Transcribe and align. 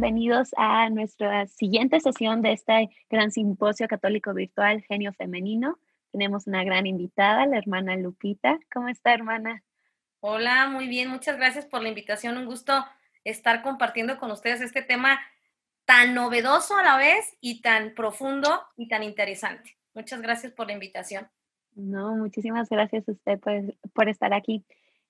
bienvenidos 0.00 0.50
a 0.56 0.88
nuestra 0.90 1.48
siguiente 1.48 1.98
sesión 1.98 2.40
de 2.40 2.52
este 2.52 2.88
gran 3.10 3.32
simposio 3.32 3.88
católico 3.88 4.32
virtual 4.32 4.80
Genio 4.82 5.12
Femenino. 5.12 5.80
Tenemos 6.12 6.46
una 6.46 6.62
gran 6.62 6.86
invitada, 6.86 7.46
la 7.46 7.58
hermana 7.58 7.96
Lupita. 7.96 8.60
¿Cómo 8.72 8.86
está, 8.86 9.12
hermana? 9.12 9.64
Hola, 10.20 10.68
muy 10.68 10.86
bien, 10.86 11.10
muchas 11.10 11.36
gracias 11.36 11.66
por 11.66 11.82
la 11.82 11.88
invitación. 11.88 12.36
Un 12.36 12.46
gusto 12.46 12.72
estar 13.24 13.60
compartiendo 13.60 14.20
con 14.20 14.30
ustedes 14.30 14.60
este 14.60 14.82
tema 14.82 15.18
tan 15.84 16.14
novedoso 16.14 16.76
a 16.76 16.84
la 16.84 16.96
vez 16.96 17.36
y 17.40 17.60
tan 17.60 17.92
profundo 17.96 18.48
y 18.76 18.86
tan 18.86 19.02
interesante. 19.02 19.76
Muchas 19.94 20.22
gracias 20.22 20.52
por 20.52 20.68
la 20.68 20.74
invitación. 20.74 21.26
No, 21.74 22.14
muchísimas 22.14 22.68
gracias 22.68 23.08
a 23.08 23.10
usted 23.10 23.40
por, 23.40 23.74
por 23.92 24.08
estar 24.08 24.32
aquí. 24.32 24.64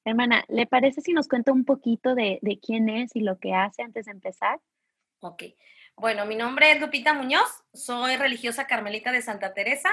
Hermana, 0.06 0.46
¿le 0.48 0.66
parece 0.66 1.02
si 1.02 1.12
nos 1.12 1.28
cuenta 1.28 1.52
un 1.52 1.66
poquito 1.66 2.14
de, 2.14 2.38
de, 2.40 2.58
quién 2.58 2.88
es 2.88 3.14
y 3.14 3.20
lo 3.20 3.38
que 3.38 3.52
hace 3.52 3.82
antes 3.82 4.06
de 4.06 4.12
empezar? 4.12 4.58
Ok. 5.20 5.42
Bueno, 5.96 6.26
mi 6.26 6.36
nombre 6.36 6.70
es 6.70 6.80
Lupita 6.80 7.12
Muñoz, 7.12 7.64
soy 7.72 8.16
religiosa 8.16 8.68
carmelita 8.68 9.10
de 9.10 9.20
Santa 9.20 9.52
Teresa, 9.52 9.90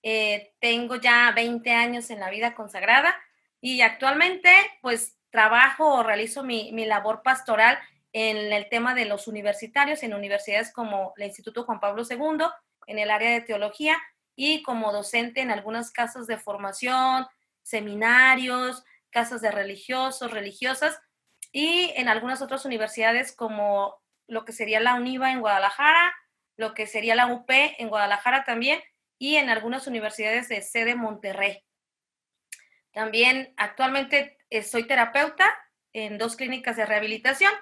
eh, 0.00 0.54
tengo 0.60 0.94
ya 0.94 1.32
20 1.32 1.72
años 1.72 2.10
en 2.10 2.20
la 2.20 2.30
vida 2.30 2.54
consagrada 2.54 3.16
y 3.60 3.80
actualmente 3.80 4.52
pues 4.80 5.18
trabajo 5.30 5.92
o 5.92 6.02
realizo 6.04 6.44
mi, 6.44 6.70
mi 6.72 6.84
labor 6.84 7.22
pastoral 7.24 7.78
en 8.12 8.52
el 8.52 8.68
tema 8.68 8.94
de 8.94 9.06
los 9.06 9.26
universitarios, 9.26 10.04
en 10.04 10.14
universidades 10.14 10.72
como 10.72 11.14
el 11.16 11.24
Instituto 11.24 11.64
Juan 11.64 11.80
Pablo 11.80 12.04
II, 12.08 12.46
en 12.86 13.00
el 13.00 13.10
área 13.10 13.32
de 13.32 13.40
teología 13.40 13.96
y 14.36 14.62
como 14.62 14.92
docente 14.92 15.40
en 15.40 15.50
algunas 15.50 15.90
casas 15.90 16.28
de 16.28 16.38
formación, 16.38 17.26
seminarios, 17.62 18.84
casas 19.10 19.40
de 19.40 19.50
religiosos, 19.50 20.30
religiosas 20.30 21.00
y 21.50 21.92
en 21.96 22.08
algunas 22.08 22.40
otras 22.40 22.64
universidades 22.64 23.34
como 23.34 24.03
lo 24.26 24.44
que 24.44 24.52
sería 24.52 24.80
la 24.80 24.94
UNIVA 24.94 25.32
en 25.32 25.40
Guadalajara, 25.40 26.14
lo 26.56 26.74
que 26.74 26.86
sería 26.86 27.14
la 27.14 27.26
UP 27.26 27.50
en 27.50 27.88
Guadalajara 27.88 28.44
también 28.44 28.80
y 29.18 29.36
en 29.36 29.50
algunas 29.50 29.86
universidades 29.86 30.48
de 30.48 30.62
sede 30.62 30.94
Monterrey. 30.94 31.64
También 32.92 33.52
actualmente 33.56 34.38
eh, 34.50 34.62
soy 34.62 34.86
terapeuta 34.86 35.52
en 35.92 36.18
dos 36.18 36.36
clínicas 36.36 36.76
de 36.76 36.86
rehabilitación, 36.86 37.52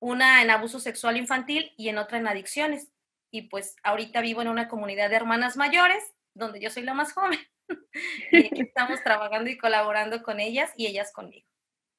una 0.00 0.42
en 0.42 0.50
abuso 0.50 0.80
sexual 0.80 1.16
infantil 1.16 1.72
y 1.76 1.88
en 1.88 1.98
otra 1.98 2.18
en 2.18 2.28
adicciones. 2.28 2.90
Y 3.30 3.42
pues 3.42 3.76
ahorita 3.82 4.20
vivo 4.20 4.42
en 4.42 4.48
una 4.48 4.68
comunidad 4.68 5.10
de 5.10 5.16
hermanas 5.16 5.56
mayores, 5.56 6.02
donde 6.34 6.60
yo 6.60 6.70
soy 6.70 6.82
la 6.82 6.94
más 6.94 7.12
joven. 7.12 7.38
y 8.32 8.62
estamos 8.62 9.02
trabajando 9.02 9.50
y 9.50 9.58
colaborando 9.58 10.22
con 10.22 10.40
ellas 10.40 10.72
y 10.76 10.86
ellas 10.86 11.12
conmigo. 11.12 11.46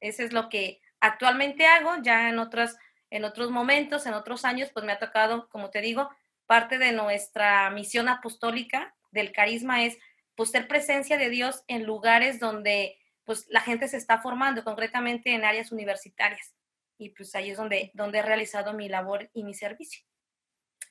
Eso 0.01 0.23
es 0.23 0.33
lo 0.33 0.49
que 0.49 0.81
actualmente 0.99 1.65
hago, 1.67 1.97
ya 2.01 2.29
en 2.29 2.39
otros, 2.39 2.75
en 3.11 3.25
otros 3.25 3.51
momentos, 3.51 4.07
en 4.07 4.13
otros 4.13 4.45
años, 4.45 4.69
pues 4.73 4.85
me 4.85 4.93
ha 4.93 4.99
tocado, 4.99 5.47
como 5.49 5.69
te 5.69 5.81
digo, 5.81 6.09
parte 6.47 6.79
de 6.79 6.93
nuestra 6.93 7.69
misión 7.69 8.09
apostólica 8.09 8.95
del 9.11 9.31
carisma 9.31 9.83
es 9.83 9.99
pues 10.35 10.49
ser 10.49 10.67
presencia 10.67 11.17
de 11.17 11.29
Dios 11.29 11.63
en 11.67 11.85
lugares 11.85 12.39
donde 12.39 12.97
pues 13.25 13.45
la 13.49 13.61
gente 13.61 13.87
se 13.87 13.97
está 13.97 14.19
formando, 14.19 14.63
concretamente 14.63 15.33
en 15.33 15.45
áreas 15.45 15.71
universitarias. 15.71 16.55
Y 16.97 17.09
pues 17.09 17.35
ahí 17.35 17.51
es 17.51 17.57
donde, 17.57 17.91
donde 17.93 18.19
he 18.19 18.21
realizado 18.21 18.73
mi 18.73 18.89
labor 18.89 19.29
y 19.33 19.43
mi 19.43 19.53
servicio. 19.53 20.03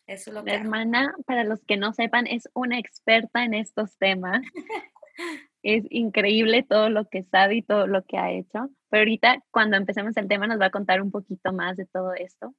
Eso 0.06 0.30
es 0.30 0.34
lo 0.34 0.44
que. 0.44 0.50
La 0.50 0.56
hermana, 0.56 1.14
para 1.26 1.44
los 1.44 1.60
que 1.64 1.76
no 1.76 1.92
sepan, 1.92 2.26
es 2.26 2.48
una 2.52 2.78
experta 2.78 3.44
en 3.44 3.54
estos 3.54 3.96
temas. 3.96 4.42
es 5.62 5.84
increíble 5.90 6.62
todo 6.62 6.90
lo 6.90 7.08
que 7.08 7.22
sabe 7.22 7.56
y 7.56 7.62
todo 7.62 7.86
lo 7.86 8.04
que 8.04 8.18
ha 8.18 8.30
hecho. 8.30 8.70
Pero 8.90 9.02
ahorita, 9.02 9.42
cuando 9.50 9.76
empecemos 9.76 10.16
el 10.16 10.28
tema, 10.28 10.46
nos 10.46 10.60
va 10.60 10.66
a 10.66 10.70
contar 10.70 11.00
un 11.00 11.10
poquito 11.10 11.52
más 11.52 11.76
de 11.76 11.86
todo 11.86 12.12
esto. 12.14 12.54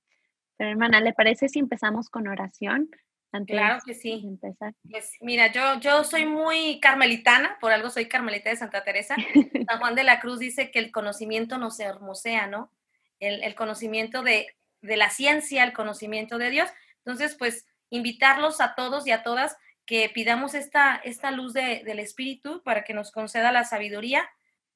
Pero 0.58 0.72
hermana, 0.72 1.02
¿le 1.02 1.14
parece 1.14 1.50
si 1.50 1.60
empezamos 1.60 2.10
con 2.10 2.28
oración? 2.28 2.90
Antes 3.34 3.56
claro 3.56 3.82
que 3.86 3.94
sí. 3.94 4.22
Empezar? 4.24 4.74
Pues 4.90 5.14
mira, 5.22 5.52
yo, 5.52 5.80
yo 5.80 6.04
soy 6.04 6.26
muy 6.26 6.80
carmelitana, 6.80 7.58
por 7.60 7.72
algo 7.72 7.90
soy 7.90 8.08
carmelita 8.08 8.50
de 8.50 8.56
Santa 8.56 8.84
Teresa. 8.84 9.16
San 9.68 9.80
Juan 9.80 9.96
de 9.96 10.04
la 10.04 10.20
Cruz 10.20 10.40
dice 10.40 10.72
que 10.72 10.80
el 10.80 10.92
conocimiento 10.92 11.58
no 11.58 11.72
se 11.72 11.84
hermosea, 11.84 12.48
¿no? 12.48 12.72
El, 13.20 13.44
el 13.44 13.56
conocimiento 13.56 14.24
de, 14.24 14.48
de 14.82 14.98
la 14.98 15.10
ciencia, 15.10 15.64
el 15.64 15.74
conocimiento 15.74 16.38
de 16.38 16.50
Dios. 16.50 16.70
Entonces, 17.06 17.36
pues 17.36 17.66
invitarlos 17.90 18.62
a 18.62 18.76
todos 18.76 19.06
y 19.06 19.12
a 19.12 19.24
todas 19.24 19.58
que 19.86 20.10
pidamos 20.10 20.54
esta, 20.54 20.96
esta 20.96 21.32
luz 21.32 21.54
de, 21.54 21.84
del 21.86 22.00
Espíritu 22.00 22.62
para 22.64 22.84
que 22.84 22.94
nos 22.94 23.12
conceda 23.12 23.52
la 23.52 23.64
sabiduría. 23.64 24.30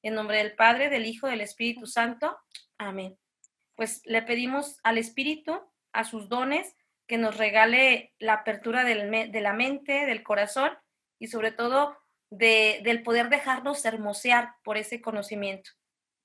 En 0.06 0.14
nombre 0.14 0.38
del 0.38 0.54
Padre, 0.54 0.88
del 0.88 1.04
Hijo, 1.04 1.26
del 1.26 1.40
Espíritu 1.40 1.88
Santo. 1.88 2.38
Amén. 2.78 3.18
Pues 3.74 4.02
le 4.04 4.22
pedimos 4.22 4.78
al 4.84 4.98
Espíritu, 4.98 5.60
a 5.92 6.04
sus 6.04 6.28
dones, 6.28 6.76
que 7.08 7.18
nos 7.18 7.36
regale 7.36 8.14
la 8.20 8.34
apertura 8.34 8.84
de 8.84 9.40
la 9.40 9.52
mente, 9.52 10.06
del 10.06 10.22
corazón 10.22 10.70
y 11.18 11.26
sobre 11.26 11.50
todo 11.50 11.96
de, 12.30 12.82
del 12.84 13.02
poder 13.02 13.30
dejarnos 13.30 13.84
hermosear 13.84 14.54
por 14.62 14.76
ese 14.76 15.00
conocimiento. 15.00 15.72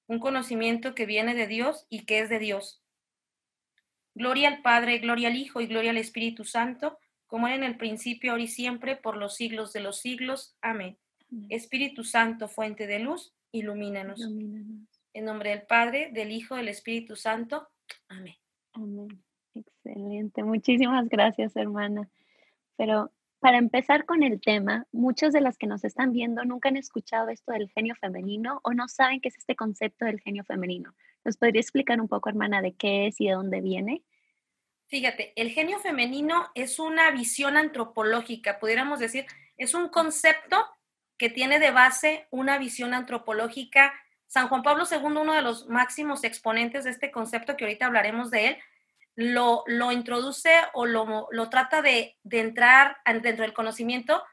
Un 0.06 0.20
conocimiento 0.20 0.94
que 0.94 1.08
viene 1.08 1.34
de 1.34 1.48
Dios 1.48 1.88
y 1.90 2.06
que 2.06 2.20
es 2.20 2.30
de 2.30 2.38
Dios. 2.38 2.84
Gloria 4.14 4.50
al 4.50 4.62
Padre, 4.62 5.00
gloria 5.00 5.30
al 5.30 5.38
Hijo 5.38 5.60
y 5.60 5.66
gloria 5.66 5.90
al 5.90 5.98
Espíritu 5.98 6.46
Santo, 6.46 7.00
como 7.26 7.48
era 7.48 7.56
en 7.56 7.64
el 7.64 7.78
principio, 7.78 8.34
ahora 8.34 8.44
y 8.44 8.48
siempre, 8.48 8.96
por 8.96 9.18
los 9.18 9.38
siglos 9.38 9.74
de 9.74 9.80
los 9.80 10.02
siglos. 10.02 10.56
Amén. 10.62 11.00
Espíritu 11.50 12.04
Santo, 12.04 12.48
fuente 12.48 12.88
de 12.88 13.00
luz, 13.00 13.34
ilumínanos. 13.52 14.22
En 15.14 15.26
nombre 15.26 15.52
del 15.52 15.64
Padre, 15.64 16.10
del 16.12 16.32
Hijo, 16.32 16.56
del 16.56 16.70
Espíritu 16.70 17.16
Santo. 17.16 17.68
Amén. 18.08 18.36
Amén. 18.74 19.24
Excelente. 19.54 20.44
Muchísimas 20.44 21.10
gracias, 21.10 21.56
hermana. 21.56 22.10
Pero 22.78 23.12
para 23.40 23.58
empezar 23.58 24.06
con 24.06 24.24
el 24.24 24.40
tema, 24.40 24.86
muchas 24.92 25.34
de 25.34 25.42
las 25.42 25.58
que 25.58 25.68
nos 25.68 25.84
están 25.84 26.12
viendo 26.12 26.46
nunca 26.46 26.70
han 26.70 26.78
escuchado 26.78 27.30
esto 27.30 27.52
del 27.52 27.70
genio 27.70 27.96
femenino 27.96 28.62
o 28.64 28.74
no 28.74 28.88
saben 28.88 29.20
qué 29.20 29.30
es 29.30 29.38
este 29.38 29.56
concepto 29.56 30.06
del 30.06 30.22
genio 30.22 30.44
femenino. 30.44 30.94
¿Nos 31.26 31.38
podría 31.38 31.62
explicar 31.62 32.00
un 32.00 32.08
poco, 32.08 32.30
hermana, 32.30 32.62
de 32.62 32.74
qué 32.74 33.08
es 33.08 33.20
y 33.20 33.28
de 33.28 33.34
dónde 33.34 33.62
viene? 33.62 34.04
Fíjate, 34.88 35.34
el 35.36 35.50
genio 35.50 35.80
femenino 35.80 36.50
es 36.54 36.78
una 36.78 37.10
visión 37.12 37.58
antropológica, 37.58 38.60
pudiéramos 38.60 39.00
decir, 39.00 39.26
es 39.58 39.74
un 39.74 39.90
concepto 39.90 40.58
que 41.22 41.30
tiene 41.30 41.60
de 41.60 41.70
base 41.70 42.26
una 42.32 42.58
visión 42.58 42.96
antropológica. 42.96 43.94
San 44.26 44.48
Juan 44.48 44.64
Pablo 44.64 44.86
II, 44.90 44.98
uno 45.04 45.34
de 45.34 45.44
los 45.44 45.68
máximos 45.68 46.24
exponentes 46.24 46.84
de 46.84 46.90
este 46.90 47.12
concepto, 47.12 47.56
que 47.56 47.64
ahorita 47.64 47.86
hablaremos 47.86 48.32
de 48.32 48.48
él, 48.48 48.58
lo, 49.14 49.64
lo 49.68 49.92
introduce 49.92 50.50
o 50.74 50.88
lo, 50.88 51.28
lo 51.30 51.50
trata 51.52 51.84
de, 51.84 52.18
de 52.24 52.40
entrar 52.40 52.98
dentro 53.22 53.44
del 53.44 53.54
conocimiento 53.54 54.24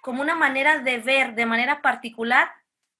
como 0.00 0.22
una 0.22 0.34
manera 0.34 0.78
de 0.78 0.96
ver 0.96 1.34
de 1.34 1.44
manera 1.44 1.82
particular 1.82 2.50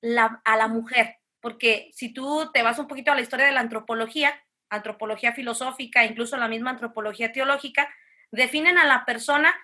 la, 0.02 0.42
a 0.44 0.58
la 0.58 0.68
mujer 0.68 1.16
porque 1.40 1.90
si 1.92 2.12
tú 2.12 2.50
te 2.52 2.64
vas 2.64 2.78
un 2.80 2.88
poquito 2.88 3.12
a 3.12 3.14
la 3.14 3.20
historia 3.20 3.46
de 3.46 3.52
la 3.52 3.60
antropología, 3.60 4.34
antropología 4.68 5.32
filosófica, 5.32 6.04
incluso 6.04 6.36
la 6.36 6.48
misma 6.48 6.70
antropología 6.70 7.30
teológica, 7.30 7.88
definen 8.32 8.78
a 8.78 8.84
la 8.84 9.04
persona, 9.04 9.54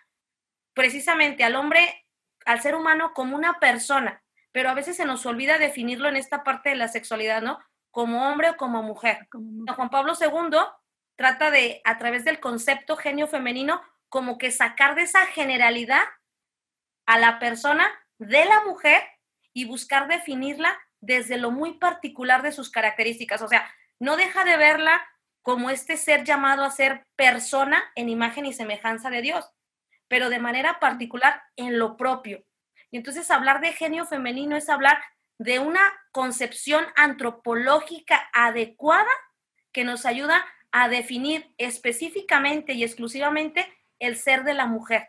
precisamente 0.75 1.43
al 1.43 1.56
hombre, 1.56 2.01
al 2.44 2.61
ser 2.61 2.75
humano 2.75 3.12
como 3.15 3.37
una 3.37 3.59
persona, 3.59 4.23
pero 4.53 4.69
a 4.69 4.75
veces 4.75 4.97
se 4.97 5.05
nos 5.05 5.25
olvida 5.27 5.59
definirlo 5.59 6.09
en 6.09 6.17
esta 6.17 6.44
parte 6.44 6.71
de 6.71 6.77
la 6.77 6.89
sexualidad, 6.89 7.43
¿no? 7.43 7.59
Como 7.91 8.29
hombre 8.29 8.50
o 8.50 8.56
como 8.56 8.83
mujer. 8.83 9.29
Juan 9.75 9.91
Pablo 9.91 10.15
II 10.21 10.59
trata 11.17 11.50
de, 11.50 11.81
a 11.85 11.99
través 11.99 12.25
del 12.25 12.41
concepto 12.41 12.97
genio 12.97 13.29
femenino, 13.29 13.83
como 14.09 14.39
que 14.39 14.50
sacar 14.50 14.94
de 14.94 15.03
esa 15.03 15.27
generalidad 15.27 16.03
a 17.06 17.19
la 17.19 17.39
persona 17.39 17.91
de 18.19 18.44
la 18.44 18.65
mujer 18.65 19.03
y 19.53 19.67
buscar 19.67 20.09
definirla 20.09 20.79
desde 21.00 21.37
lo 21.37 21.50
muy 21.50 21.75
particular 21.75 22.43
de 22.43 22.53
sus 22.53 22.71
características. 22.71 23.43
O 23.43 23.49
sea, 23.49 23.71
no 23.99 24.17
deja 24.17 24.44
de 24.44 24.56
verla 24.56 25.03
como 25.43 25.71
este 25.71 25.97
ser 25.97 26.25
llamado 26.25 26.65
a 26.65 26.71
ser 26.71 27.05
persona 27.17 27.83
en 27.94 28.09
imagen 28.09 28.47
y 28.47 28.53
semejanza 28.53 29.11
de 29.11 29.23
Dios, 29.23 29.50
pero 30.12 30.29
de 30.29 30.38
manera 30.38 30.79
particular 30.79 31.43
en 31.56 31.79
lo 31.79 31.97
propio. 31.97 32.44
Y 32.91 32.99
entonces 32.99 33.31
hablar 33.31 33.62
de 33.62 33.73
genio 33.73 34.05
femenino 34.05 34.56
es 34.56 34.69
hablar 34.69 35.03
de 35.38 35.59
una 35.59 35.81
concepción 36.11 36.85
antropológica 36.97 38.29
adecuada 38.35 39.09
que 39.73 39.85
nos 39.85 40.05
ayuda 40.05 40.44
a 40.70 40.91
definir 40.91 41.55
específicamente 41.56 42.75
y 42.75 42.85
exclusivamente 42.85 43.67
el 44.00 44.19
ser 44.19 44.44
de 44.44 44.53
la 44.53 44.67
mujer, 44.67 45.09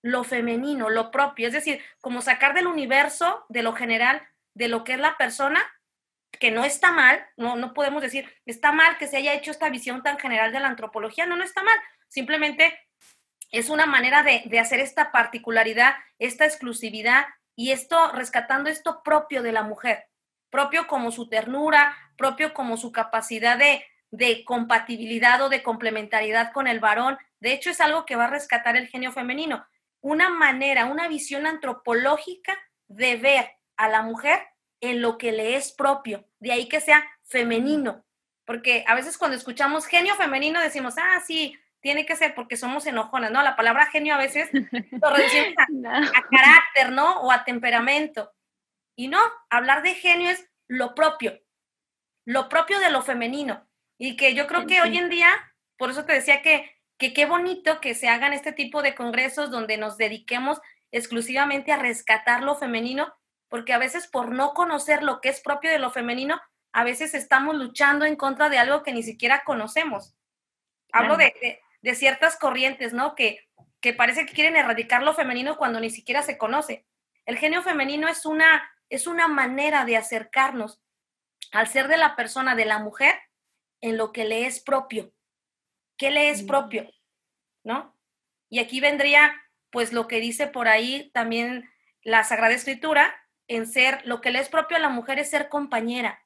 lo 0.00 0.22
femenino, 0.22 0.90
lo 0.90 1.10
propio, 1.10 1.48
es 1.48 1.52
decir, 1.52 1.82
como 2.00 2.22
sacar 2.22 2.54
del 2.54 2.68
universo, 2.68 3.44
de 3.48 3.64
lo 3.64 3.72
general, 3.72 4.22
de 4.54 4.68
lo 4.68 4.84
que 4.84 4.92
es 4.92 5.00
la 5.00 5.16
persona, 5.16 5.60
que 6.38 6.52
no 6.52 6.64
está 6.64 6.92
mal, 6.92 7.26
no, 7.36 7.56
no 7.56 7.74
podemos 7.74 8.00
decir, 8.00 8.32
está 8.46 8.70
mal 8.70 8.96
que 8.96 9.08
se 9.08 9.16
haya 9.16 9.34
hecho 9.34 9.50
esta 9.50 9.70
visión 9.70 10.04
tan 10.04 10.20
general 10.20 10.52
de 10.52 10.60
la 10.60 10.68
antropología, 10.68 11.26
no, 11.26 11.34
no 11.34 11.42
está 11.42 11.64
mal, 11.64 11.80
simplemente 12.06 12.78
es 13.58 13.70
una 13.70 13.86
manera 13.86 14.22
de, 14.22 14.42
de 14.46 14.58
hacer 14.58 14.80
esta 14.80 15.12
particularidad, 15.12 15.94
esta 16.18 16.44
exclusividad 16.44 17.26
y 17.56 17.70
esto, 17.70 18.12
rescatando 18.12 18.68
esto 18.70 19.02
propio 19.02 19.42
de 19.42 19.52
la 19.52 19.62
mujer, 19.62 20.06
propio 20.50 20.86
como 20.86 21.12
su 21.12 21.28
ternura, 21.28 21.96
propio 22.16 22.54
como 22.54 22.76
su 22.76 22.92
capacidad 22.92 23.58
de, 23.58 23.84
de 24.10 24.44
compatibilidad 24.44 25.42
o 25.42 25.48
de 25.48 25.62
complementariedad 25.62 26.52
con 26.52 26.66
el 26.66 26.80
varón. 26.80 27.18
De 27.40 27.52
hecho, 27.52 27.70
es 27.70 27.80
algo 27.80 28.06
que 28.06 28.16
va 28.16 28.24
a 28.24 28.30
rescatar 28.30 28.76
el 28.76 28.88
genio 28.88 29.12
femenino. 29.12 29.66
Una 30.00 30.30
manera, 30.30 30.86
una 30.86 31.08
visión 31.08 31.46
antropológica 31.46 32.56
de 32.88 33.16
ver 33.16 33.50
a 33.76 33.88
la 33.88 34.02
mujer 34.02 34.40
en 34.80 35.00
lo 35.00 35.18
que 35.18 35.32
le 35.32 35.56
es 35.56 35.72
propio. 35.72 36.28
De 36.38 36.52
ahí 36.52 36.68
que 36.68 36.80
sea 36.80 37.04
femenino. 37.24 38.04
Porque 38.44 38.84
a 38.86 38.94
veces 38.94 39.16
cuando 39.16 39.36
escuchamos 39.36 39.86
genio 39.86 40.14
femenino 40.16 40.60
decimos, 40.60 40.94
ah, 40.98 41.20
sí, 41.26 41.58
tiene 41.84 42.06
que 42.06 42.16
ser 42.16 42.34
porque 42.34 42.56
somos 42.56 42.86
enojonas, 42.86 43.30
¿no? 43.30 43.42
La 43.42 43.56
palabra 43.56 43.84
genio 43.84 44.14
a 44.14 44.18
veces 44.18 44.48
lo 45.02 45.10
reducimos 45.10 45.52
a, 45.58 46.22
carácter, 46.30 46.92
¿no? 46.92 47.20
O 47.20 47.30
a 47.30 47.44
temperamento. 47.44 48.32
Y 48.96 49.08
no, 49.08 49.20
hablar 49.50 49.82
de 49.82 49.92
genio 49.94 50.30
es 50.30 50.48
lo 50.66 50.94
propio, 50.94 51.38
lo 52.24 52.48
propio 52.48 52.80
de 52.80 52.90
lo 52.90 53.02
femenino. 53.02 53.68
Y 53.98 54.16
que 54.16 54.34
yo 54.34 54.46
creo 54.46 54.66
que 54.66 54.80
hoy 54.80 54.96
en 54.96 55.10
día, 55.10 55.28
por 55.76 55.90
eso 55.90 56.06
te 56.06 56.14
decía 56.14 56.40
que, 56.40 56.74
que 56.96 57.12
qué 57.12 57.26
bonito 57.26 57.82
que 57.82 57.94
se 57.94 58.08
hagan 58.08 58.32
este 58.32 58.52
tipo 58.52 58.80
de 58.80 58.94
congresos 58.94 59.50
donde 59.50 59.76
nos 59.76 59.98
dediquemos 59.98 60.62
exclusivamente 60.90 61.70
a 61.70 61.76
rescatar 61.76 62.42
lo 62.42 62.54
femenino, 62.54 63.14
porque 63.50 63.74
a 63.74 63.78
veces 63.78 64.06
por 64.06 64.30
no 64.30 64.54
conocer 64.54 65.02
lo 65.02 65.20
que 65.20 65.28
es 65.28 65.42
propio 65.42 65.70
de 65.70 65.78
lo 65.78 65.90
femenino, 65.90 66.40
a 66.72 66.82
veces 66.82 67.12
estamos 67.12 67.56
luchando 67.56 68.06
en 68.06 68.16
contra 68.16 68.48
de 68.48 68.56
algo 68.56 68.82
que 68.82 68.94
ni 68.94 69.02
siquiera 69.02 69.42
conocemos. 69.44 70.14
Hablo 70.92 71.18
de, 71.18 71.34
de 71.42 71.63
ciertas 71.94 72.36
corrientes, 72.36 72.94
¿no? 72.94 73.14
Que, 73.14 73.46
que 73.80 73.92
parece 73.92 74.24
que 74.24 74.32
quieren 74.32 74.56
erradicar 74.56 75.02
lo 75.02 75.12
femenino 75.12 75.56
cuando 75.58 75.80
ni 75.80 75.90
siquiera 75.90 76.22
se 76.22 76.38
conoce. 76.38 76.86
El 77.26 77.36
genio 77.36 77.62
femenino 77.62 78.08
es 78.08 78.24
una, 78.24 78.70
es 78.88 79.06
una 79.06 79.28
manera 79.28 79.84
de 79.84 79.96
acercarnos 79.96 80.80
al 81.52 81.68
ser 81.68 81.88
de 81.88 81.98
la 81.98 82.16
persona, 82.16 82.54
de 82.54 82.64
la 82.64 82.78
mujer, 82.78 83.14
en 83.80 83.98
lo 83.98 84.12
que 84.12 84.24
le 84.24 84.46
es 84.46 84.60
propio. 84.60 85.12
¿Qué 85.98 86.10
le 86.10 86.30
es 86.30 86.42
propio? 86.42 86.90
¿No? 87.62 87.94
Y 88.48 88.60
aquí 88.60 88.80
vendría, 88.80 89.34
pues, 89.70 89.92
lo 89.92 90.08
que 90.08 90.20
dice 90.20 90.46
por 90.46 90.68
ahí 90.68 91.10
también 91.12 91.70
la 92.02 92.24
Sagrada 92.24 92.54
Escritura, 92.54 93.14
en 93.48 93.66
ser, 93.66 94.00
lo 94.06 94.20
que 94.20 94.30
le 94.30 94.38
es 94.38 94.48
propio 94.48 94.76
a 94.76 94.80
la 94.80 94.88
mujer 94.88 95.18
es 95.18 95.30
ser 95.30 95.48
compañera. 95.48 96.24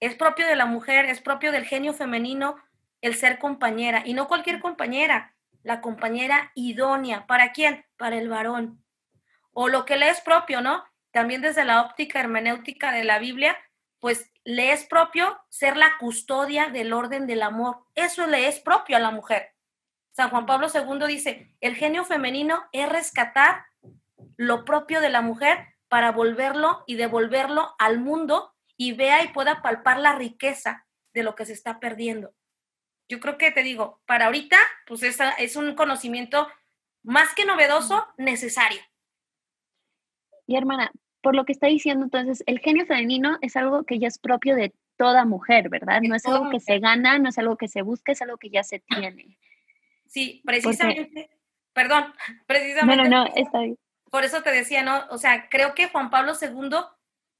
Es 0.00 0.14
propio 0.14 0.46
de 0.46 0.56
la 0.56 0.66
mujer, 0.66 1.04
es 1.04 1.20
propio 1.20 1.52
del 1.52 1.66
genio 1.66 1.92
femenino 1.92 2.56
el 3.02 3.16
ser 3.16 3.38
compañera 3.38 4.02
y 4.06 4.14
no 4.14 4.28
cualquier 4.28 4.60
compañera, 4.60 5.34
la 5.62 5.80
compañera 5.80 6.52
idónea. 6.54 7.26
¿Para 7.26 7.52
quién? 7.52 7.84
Para 7.98 8.16
el 8.16 8.28
varón. 8.28 8.82
O 9.52 9.68
lo 9.68 9.84
que 9.84 9.96
le 9.96 10.08
es 10.08 10.20
propio, 10.20 10.62
¿no? 10.62 10.84
También 11.10 11.42
desde 11.42 11.64
la 11.64 11.82
óptica 11.82 12.20
hermenéutica 12.20 12.92
de 12.92 13.04
la 13.04 13.18
Biblia, 13.18 13.56
pues 13.98 14.32
le 14.44 14.72
es 14.72 14.84
propio 14.84 15.38
ser 15.50 15.76
la 15.76 15.98
custodia 15.98 16.68
del 16.70 16.92
orden 16.92 17.26
del 17.26 17.42
amor. 17.42 17.84
Eso 17.94 18.26
le 18.26 18.48
es 18.48 18.60
propio 18.60 18.96
a 18.96 19.00
la 19.00 19.10
mujer. 19.10 19.50
San 20.12 20.30
Juan 20.30 20.46
Pablo 20.46 20.68
II 20.72 21.06
dice, 21.06 21.54
el 21.60 21.74
genio 21.74 22.04
femenino 22.04 22.64
es 22.72 22.88
rescatar 22.88 23.66
lo 24.36 24.64
propio 24.64 25.00
de 25.00 25.10
la 25.10 25.22
mujer 25.22 25.66
para 25.88 26.12
volverlo 26.12 26.84
y 26.86 26.96
devolverlo 26.96 27.74
al 27.78 27.98
mundo 27.98 28.54
y 28.76 28.92
vea 28.92 29.22
y 29.22 29.28
pueda 29.28 29.60
palpar 29.60 29.98
la 29.98 30.14
riqueza 30.14 30.86
de 31.12 31.22
lo 31.22 31.34
que 31.34 31.46
se 31.46 31.52
está 31.52 31.78
perdiendo 31.80 32.32
yo 33.08 33.20
creo 33.20 33.38
que 33.38 33.50
te 33.50 33.62
digo, 33.62 34.00
para 34.06 34.26
ahorita, 34.26 34.58
pues 34.86 35.02
es, 35.02 35.18
es 35.38 35.56
un 35.56 35.74
conocimiento 35.74 36.48
más 37.02 37.34
que 37.34 37.44
novedoso, 37.44 38.06
necesario. 38.16 38.80
Y 40.46 40.56
hermana, 40.56 40.90
por 41.20 41.34
lo 41.34 41.44
que 41.44 41.52
está 41.52 41.66
diciendo, 41.66 42.04
entonces, 42.04 42.42
el 42.46 42.58
genio 42.60 42.86
femenino 42.86 43.38
es 43.42 43.56
algo 43.56 43.84
que 43.84 43.98
ya 43.98 44.08
es 44.08 44.18
propio 44.18 44.56
de 44.56 44.74
toda 44.96 45.24
mujer, 45.24 45.68
¿verdad? 45.68 46.00
no 46.02 46.14
es 46.14 46.26
algo 46.26 46.50
que 46.50 46.60
se 46.60 46.78
gana, 46.78 47.18
no 47.18 47.28
es 47.28 47.38
algo 47.38 47.56
que 47.56 47.68
se 47.68 47.82
busca, 47.82 48.12
es 48.12 48.22
algo 48.22 48.36
que 48.36 48.50
ya 48.50 48.62
se 48.62 48.80
tiene. 48.80 49.38
Sí, 50.06 50.42
precisamente, 50.44 51.30
perdón, 51.72 52.12
precisamente. 52.46 53.08
No, 53.08 53.08
no, 53.08 53.24
no, 53.24 53.34
está 53.34 53.60
bien. 53.60 53.78
Por 54.10 54.24
eso 54.24 54.42
te 54.42 54.50
decía, 54.50 54.82
¿no? 54.82 55.06
O 55.10 55.16
sea, 55.16 55.48
creo 55.48 55.74
que 55.74 55.88
Juan 55.88 56.10
Pablo 56.10 56.34
II 56.40 56.76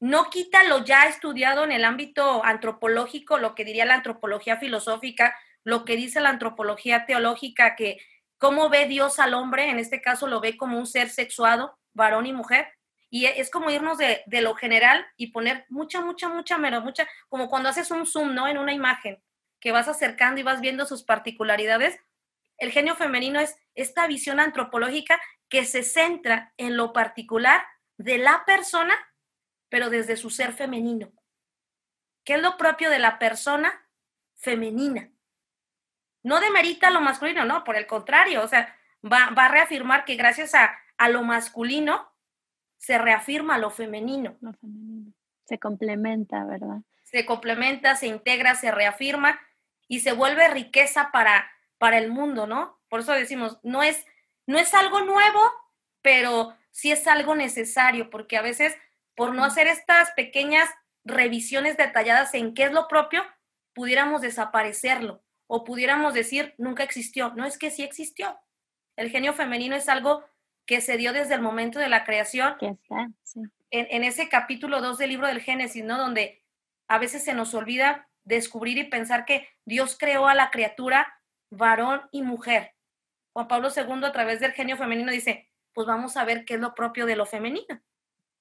no 0.00 0.30
quita 0.30 0.64
lo 0.64 0.84
ya 0.84 1.04
estudiado 1.04 1.64
en 1.64 1.70
el 1.70 1.84
ámbito 1.84 2.44
antropológico, 2.44 3.38
lo 3.38 3.54
que 3.54 3.64
diría 3.64 3.84
la 3.84 3.94
antropología 3.94 4.56
filosófica, 4.56 5.36
lo 5.64 5.84
que 5.84 5.96
dice 5.96 6.20
la 6.20 6.30
antropología 6.30 7.06
teológica, 7.06 7.76
que 7.76 7.98
cómo 8.38 8.68
ve 8.68 8.86
Dios 8.86 9.18
al 9.18 9.34
hombre, 9.34 9.70
en 9.70 9.78
este 9.78 10.00
caso 10.00 10.26
lo 10.26 10.40
ve 10.40 10.56
como 10.56 10.78
un 10.78 10.86
ser 10.86 11.10
sexuado, 11.10 11.78
varón 11.92 12.26
y 12.26 12.32
mujer, 12.32 12.68
y 13.08 13.26
es 13.26 13.50
como 13.50 13.70
irnos 13.70 13.98
de, 13.98 14.24
lo 14.40 14.54
general 14.54 15.06
y 15.16 15.32
poner 15.32 15.66
mucha, 15.68 16.00
mucha, 16.00 16.30
mucha, 16.30 16.56
menos, 16.56 16.82
mucha, 16.82 17.06
como 17.28 17.50
cuando 17.50 17.68
haces 17.68 17.90
un 17.90 18.06
zoom, 18.06 18.34
¿no? 18.34 18.48
En 18.48 18.56
una 18.56 18.72
imagen, 18.72 19.22
que 19.60 19.70
vas 19.70 19.86
acercando 19.86 20.40
y 20.40 20.44
vas 20.44 20.62
viendo 20.62 20.86
sus 20.86 21.04
particularidades. 21.04 22.00
El 22.56 22.72
genio 22.72 22.96
femenino 22.96 23.38
es 23.38 23.56
esta 23.74 24.06
visión 24.06 24.40
antropológica 24.40 25.20
que 25.50 25.66
se 25.66 25.82
centra 25.82 26.54
en 26.56 26.78
lo 26.78 26.94
particular 26.94 27.62
de 27.98 28.16
la 28.16 28.44
persona, 28.46 28.96
pero 29.68 29.90
desde 29.90 30.16
su 30.16 30.30
ser 30.30 30.54
femenino. 30.54 31.12
¿Qué 32.24 32.34
es 32.34 32.40
lo 32.40 32.56
propio 32.56 32.88
de 32.88 32.98
la 32.98 33.18
persona 33.18 33.88
femenina? 34.36 35.12
No 36.22 36.40
demerita 36.40 36.90
lo 36.90 37.00
masculino, 37.00 37.44
no, 37.44 37.64
por 37.64 37.76
el 37.76 37.86
contrario, 37.86 38.42
o 38.42 38.48
sea, 38.48 38.74
va, 39.04 39.24
a 39.24 39.48
reafirmar 39.48 40.04
que 40.04 40.16
gracias 40.16 40.54
a, 40.54 40.78
lo 41.08 41.22
masculino 41.22 42.12
se 42.78 42.96
reafirma 42.96 43.58
lo 43.58 43.70
femenino. 43.70 44.36
Lo 44.40 44.52
femenino. 44.52 45.12
Se 45.46 45.58
complementa, 45.58 46.44
¿verdad? 46.44 46.82
Se 47.02 47.26
complementa, 47.26 47.96
se 47.96 48.06
integra, 48.06 48.54
se 48.54 48.70
reafirma 48.70 49.40
y 49.88 50.00
se 50.00 50.12
vuelve 50.12 50.48
riqueza 50.48 51.10
para, 51.12 51.50
para 51.78 51.98
el 51.98 52.10
mundo, 52.10 52.46
¿no? 52.46 52.78
Por 52.88 53.00
eso 53.00 53.12
decimos, 53.12 53.58
no 53.64 53.82
es, 53.82 54.06
no 54.46 54.58
es 54.58 54.74
algo 54.74 55.00
nuevo, 55.00 55.40
pero 56.02 56.56
sí 56.70 56.92
es 56.92 57.06
algo 57.08 57.34
necesario, 57.34 58.08
porque 58.08 58.36
a 58.36 58.42
veces 58.42 58.76
por 59.16 59.34
no 59.34 59.44
hacer 59.44 59.66
estas 59.66 60.12
pequeñas 60.12 60.70
revisiones 61.04 61.76
detalladas 61.76 62.32
en 62.34 62.54
qué 62.54 62.64
es 62.64 62.72
lo 62.72 62.86
propio, 62.86 63.24
pudiéramos 63.74 64.22
desaparecerlo 64.22 65.20
o 65.54 65.64
pudiéramos 65.64 66.14
decir 66.14 66.54
nunca 66.56 66.82
existió. 66.82 67.34
No 67.34 67.44
es 67.44 67.58
que 67.58 67.70
sí 67.70 67.82
existió. 67.82 68.38
El 68.96 69.10
genio 69.10 69.34
femenino 69.34 69.76
es 69.76 69.86
algo 69.86 70.24
que 70.64 70.80
se 70.80 70.96
dio 70.96 71.12
desde 71.12 71.34
el 71.34 71.42
momento 71.42 71.78
de 71.78 71.90
la 71.90 72.04
creación. 72.04 72.56
en, 73.70 74.04
ese 74.04 74.30
capítulo 74.30 74.80
2 74.80 74.96
del 74.96 75.10
libro 75.10 75.26
del 75.26 75.42
Génesis, 75.42 75.84
¿no? 75.84 75.98
Donde 75.98 76.42
a 76.88 76.98
veces 76.98 77.22
se 77.22 77.34
nos 77.34 77.52
olvida 77.52 78.08
descubrir 78.24 78.78
y 78.78 78.84
pensar 78.84 79.26
que 79.26 79.46
Dios 79.66 79.98
creó 79.98 80.26
a 80.26 80.34
la 80.34 80.50
criatura 80.50 81.20
varón 81.50 82.00
y 82.12 82.22
mujer. 82.22 82.72
Juan 83.34 83.46
Pablo 83.46 83.68
II 83.76 84.06
a 84.06 84.12
través 84.12 84.40
del 84.40 84.52
genio 84.52 84.78
femenino 84.78 85.12
dice, 85.12 85.50
pues 85.74 85.86
vamos 85.86 86.16
a 86.16 86.24
ver 86.24 86.46
qué 86.46 86.54
es 86.54 86.60
lo 86.60 86.74
propio 86.74 87.04
de 87.04 87.16
lo 87.16 87.26
femenino. 87.26 87.82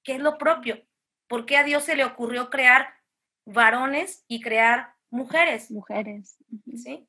¿Qué 0.02 0.14
es 0.14 0.18
lo 0.18 0.38
propio? 0.38 0.82
¿Por 1.28 1.44
qué 1.44 1.58
a 1.58 1.64
Dios 1.64 1.84
se 1.84 1.94
le 1.94 2.06
ocurrió 2.06 2.48
crear 2.48 2.94
varones 3.44 4.24
y 4.28 4.40
crear 4.40 4.94
mujeres. 5.12 5.70
Mujeres. 5.70 6.36
Sí. 6.76 7.06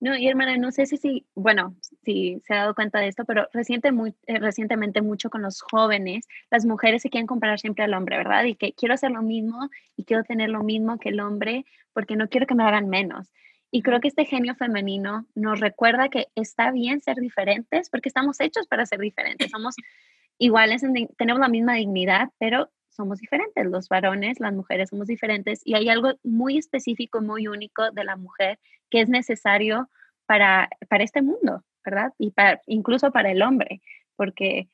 No, 0.00 0.16
y 0.16 0.28
hermana, 0.28 0.56
no 0.58 0.70
sé 0.70 0.86
si, 0.86 0.98
si, 0.98 1.26
bueno, 1.34 1.74
si 2.04 2.42
se 2.44 2.52
ha 2.52 2.58
dado 2.58 2.74
cuenta 2.74 2.98
de 2.98 3.08
esto, 3.08 3.24
pero 3.24 3.48
reciente, 3.52 3.90
muy, 3.90 4.14
eh, 4.26 4.38
recientemente 4.38 5.00
mucho 5.00 5.30
con 5.30 5.40
los 5.40 5.62
jóvenes, 5.62 6.26
las 6.50 6.66
mujeres 6.66 7.02
se 7.02 7.10
quieren 7.10 7.26
comparar 7.26 7.58
siempre 7.58 7.84
al 7.84 7.94
hombre, 7.94 8.18
¿verdad? 8.18 8.44
Y 8.44 8.54
que 8.54 8.74
quiero 8.74 8.94
hacer 8.94 9.12
lo 9.12 9.22
mismo 9.22 9.70
y 9.96 10.04
quiero 10.04 10.22
tener 10.24 10.50
lo 10.50 10.62
mismo 10.62 10.98
que 10.98 11.08
el 11.08 11.20
hombre 11.20 11.64
porque 11.94 12.16
no 12.16 12.28
quiero 12.28 12.46
que 12.46 12.54
me 12.54 12.64
hagan 12.64 12.88
menos. 12.88 13.32
Y 13.70 13.82
creo 13.82 14.00
que 14.00 14.08
este 14.08 14.26
genio 14.26 14.54
femenino 14.54 15.26
nos 15.34 15.58
recuerda 15.58 16.08
que 16.08 16.28
está 16.34 16.70
bien 16.70 17.00
ser 17.00 17.16
diferentes 17.16 17.88
porque 17.88 18.08
estamos 18.08 18.40
hechos 18.40 18.66
para 18.66 18.86
ser 18.86 19.00
diferentes. 19.00 19.50
Somos 19.50 19.74
iguales, 20.38 20.82
tenemos 21.16 21.40
la 21.40 21.48
misma 21.48 21.74
dignidad, 21.74 22.30
pero 22.38 22.70
somos 22.94 23.20
diferentes, 23.20 23.66
los 23.66 23.88
varones, 23.88 24.40
las 24.40 24.52
mujeres 24.52 24.90
somos 24.90 25.06
diferentes 25.06 25.60
y 25.64 25.74
hay 25.74 25.88
algo 25.88 26.14
muy 26.22 26.58
específico, 26.58 27.20
muy 27.20 27.48
único 27.48 27.90
de 27.90 28.04
la 28.04 28.16
mujer 28.16 28.58
que 28.90 29.00
es 29.00 29.08
necesario 29.08 29.88
para, 30.26 30.68
para 30.88 31.04
este 31.04 31.22
mundo, 31.22 31.64
¿verdad? 31.84 32.12
Y 32.18 32.30
para, 32.30 32.60
incluso 32.66 33.10
para 33.10 33.30
el 33.30 33.42
hombre, 33.42 33.82
porque 34.16 34.68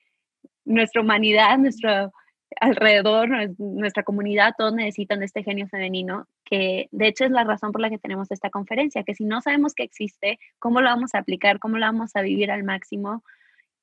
nuestra 0.65 1.01
humanidad, 1.01 1.59
nuestro 1.59 2.13
alrededor, 2.61 3.29
nuestra 3.59 4.03
comunidad, 4.03 4.55
todos 4.59 4.75
necesitan 4.75 5.21
de 5.21 5.27
este 5.27 5.43
genio 5.43 5.69
femenino, 5.69 6.27
que 6.45 6.89
de 6.91 7.07
hecho 7.07 7.25
es 7.25 7.31
la 7.31 7.45
razón 7.45 7.73
por 7.73 7.81
la 7.81 7.91
que 7.91 7.99
tenemos 7.99 8.31
esta 8.31 8.51
conferencia, 8.51 9.05
que 9.05 9.15
si 9.15 9.25
no 9.25 9.41
sabemos 9.41 9.75
que 9.75 9.85
existe, 9.85 10.39
¿cómo 10.59 10.81
lo 10.81 10.89
vamos 10.89 11.15
a 11.15 11.19
aplicar? 11.19 11.59
¿Cómo 11.59 11.79
lo 11.79 11.87
vamos 11.87 12.17
a 12.17 12.23
vivir 12.23 12.51
al 12.51 12.65
máximo? 12.65 13.23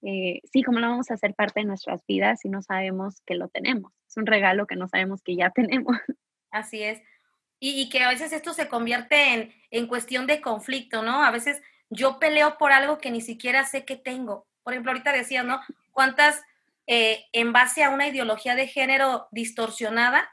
Eh, 0.04 0.42
sí, 0.52 0.64
¿cómo 0.64 0.80
lo 0.80 0.90
vamos 0.90 1.10
a 1.10 1.16
hacer 1.16 1.34
parte 1.34 1.62
de 1.62 1.66
nuestras 1.66 2.06
vidas 2.06 2.42
si 2.42 2.50
no 2.50 2.62
sabemos 2.62 3.22
que 3.26 3.36
lo 3.36 3.48
tenemos? 3.50 3.92
Es 4.08 4.18
un 4.18 4.26
regalo 4.26 4.68
que 4.68 4.76
no 4.76 4.88
sabemos 4.88 5.22
que 5.22 5.36
ya 5.36 5.50
tenemos. 5.56 5.98
Así 6.52 6.84
es. 6.84 7.02
Y, 7.60 7.90
que 7.90 8.04
a 8.04 8.10
veces 8.10 8.34
esto 8.34 8.54
se 8.54 8.68
convierte 8.68 9.34
en, 9.34 9.54
en, 9.72 9.88
cuestión 9.88 10.28
de 10.28 10.42
conflicto, 10.42 11.02
¿no? 11.02 11.24
A 11.24 11.32
veces 11.32 11.60
yo 11.90 12.20
peleo 12.20 12.58
por 12.60 12.72
algo 12.72 13.00
que 13.00 13.10
ni 13.10 13.20
siquiera 13.20 13.66
sé 13.66 13.84
que 13.84 13.96
tengo. 13.96 14.46
Por 14.62 14.74
ejemplo, 14.74 14.92
ahorita 14.92 15.12
decía, 15.12 15.42
¿no? 15.42 15.60
¿Cuántas, 15.92 16.44
eh, 16.86 17.26
en 17.32 17.54
base 17.54 17.84
a 17.84 17.90
una 17.90 18.08
ideología 18.08 18.54
de 18.54 18.68
género 18.68 19.28
distorsionada, 19.32 20.30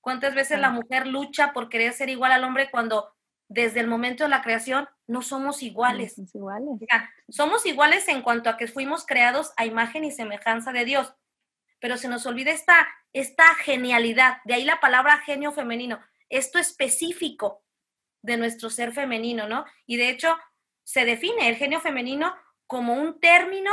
cuántas 0.00 0.34
veces 0.34 0.60
la 0.60 0.70
mujer 0.70 1.08
lucha 1.08 1.52
por 1.52 1.68
querer 1.68 1.92
ser 1.92 2.08
igual 2.08 2.30
al 2.30 2.44
hombre 2.44 2.70
cuando 2.70 3.12
desde 3.48 3.80
el 3.80 3.88
momento 3.88 4.22
de 4.22 4.30
la 4.30 4.42
creación, 4.42 4.88
no 5.10 5.22
somos 5.22 5.62
iguales. 5.64 6.14
somos 6.14 6.34
iguales. 6.34 6.80
somos 7.28 7.66
iguales 7.66 8.06
en 8.06 8.22
cuanto 8.22 8.48
a 8.48 8.56
que 8.56 8.68
fuimos 8.68 9.04
creados 9.04 9.52
a 9.56 9.66
imagen 9.66 10.04
y 10.04 10.12
semejanza 10.12 10.72
de 10.72 10.84
Dios, 10.84 11.12
pero 11.80 11.96
se 11.96 12.06
nos 12.06 12.26
olvida 12.26 12.52
esta, 12.52 12.88
esta 13.12 13.54
genialidad, 13.56 14.38
de 14.44 14.54
ahí 14.54 14.64
la 14.64 14.78
palabra 14.78 15.18
genio 15.18 15.50
femenino, 15.50 15.98
esto 16.28 16.60
específico 16.60 17.64
de 18.22 18.36
nuestro 18.36 18.70
ser 18.70 18.92
femenino, 18.92 19.48
¿no? 19.48 19.64
Y 19.84 19.96
de 19.96 20.10
hecho, 20.10 20.38
se 20.84 21.04
define 21.04 21.48
el 21.48 21.56
genio 21.56 21.80
femenino 21.80 22.32
como 22.68 22.94
un 22.94 23.18
término 23.18 23.72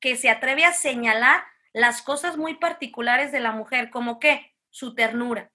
que 0.00 0.16
se 0.16 0.28
atreve 0.28 0.66
a 0.66 0.74
señalar 0.74 1.44
las 1.72 2.02
cosas 2.02 2.36
muy 2.36 2.56
particulares 2.56 3.32
de 3.32 3.40
la 3.40 3.52
mujer, 3.52 3.88
como 3.88 4.18
que 4.20 4.54
su 4.68 4.94
ternura. 4.94 5.50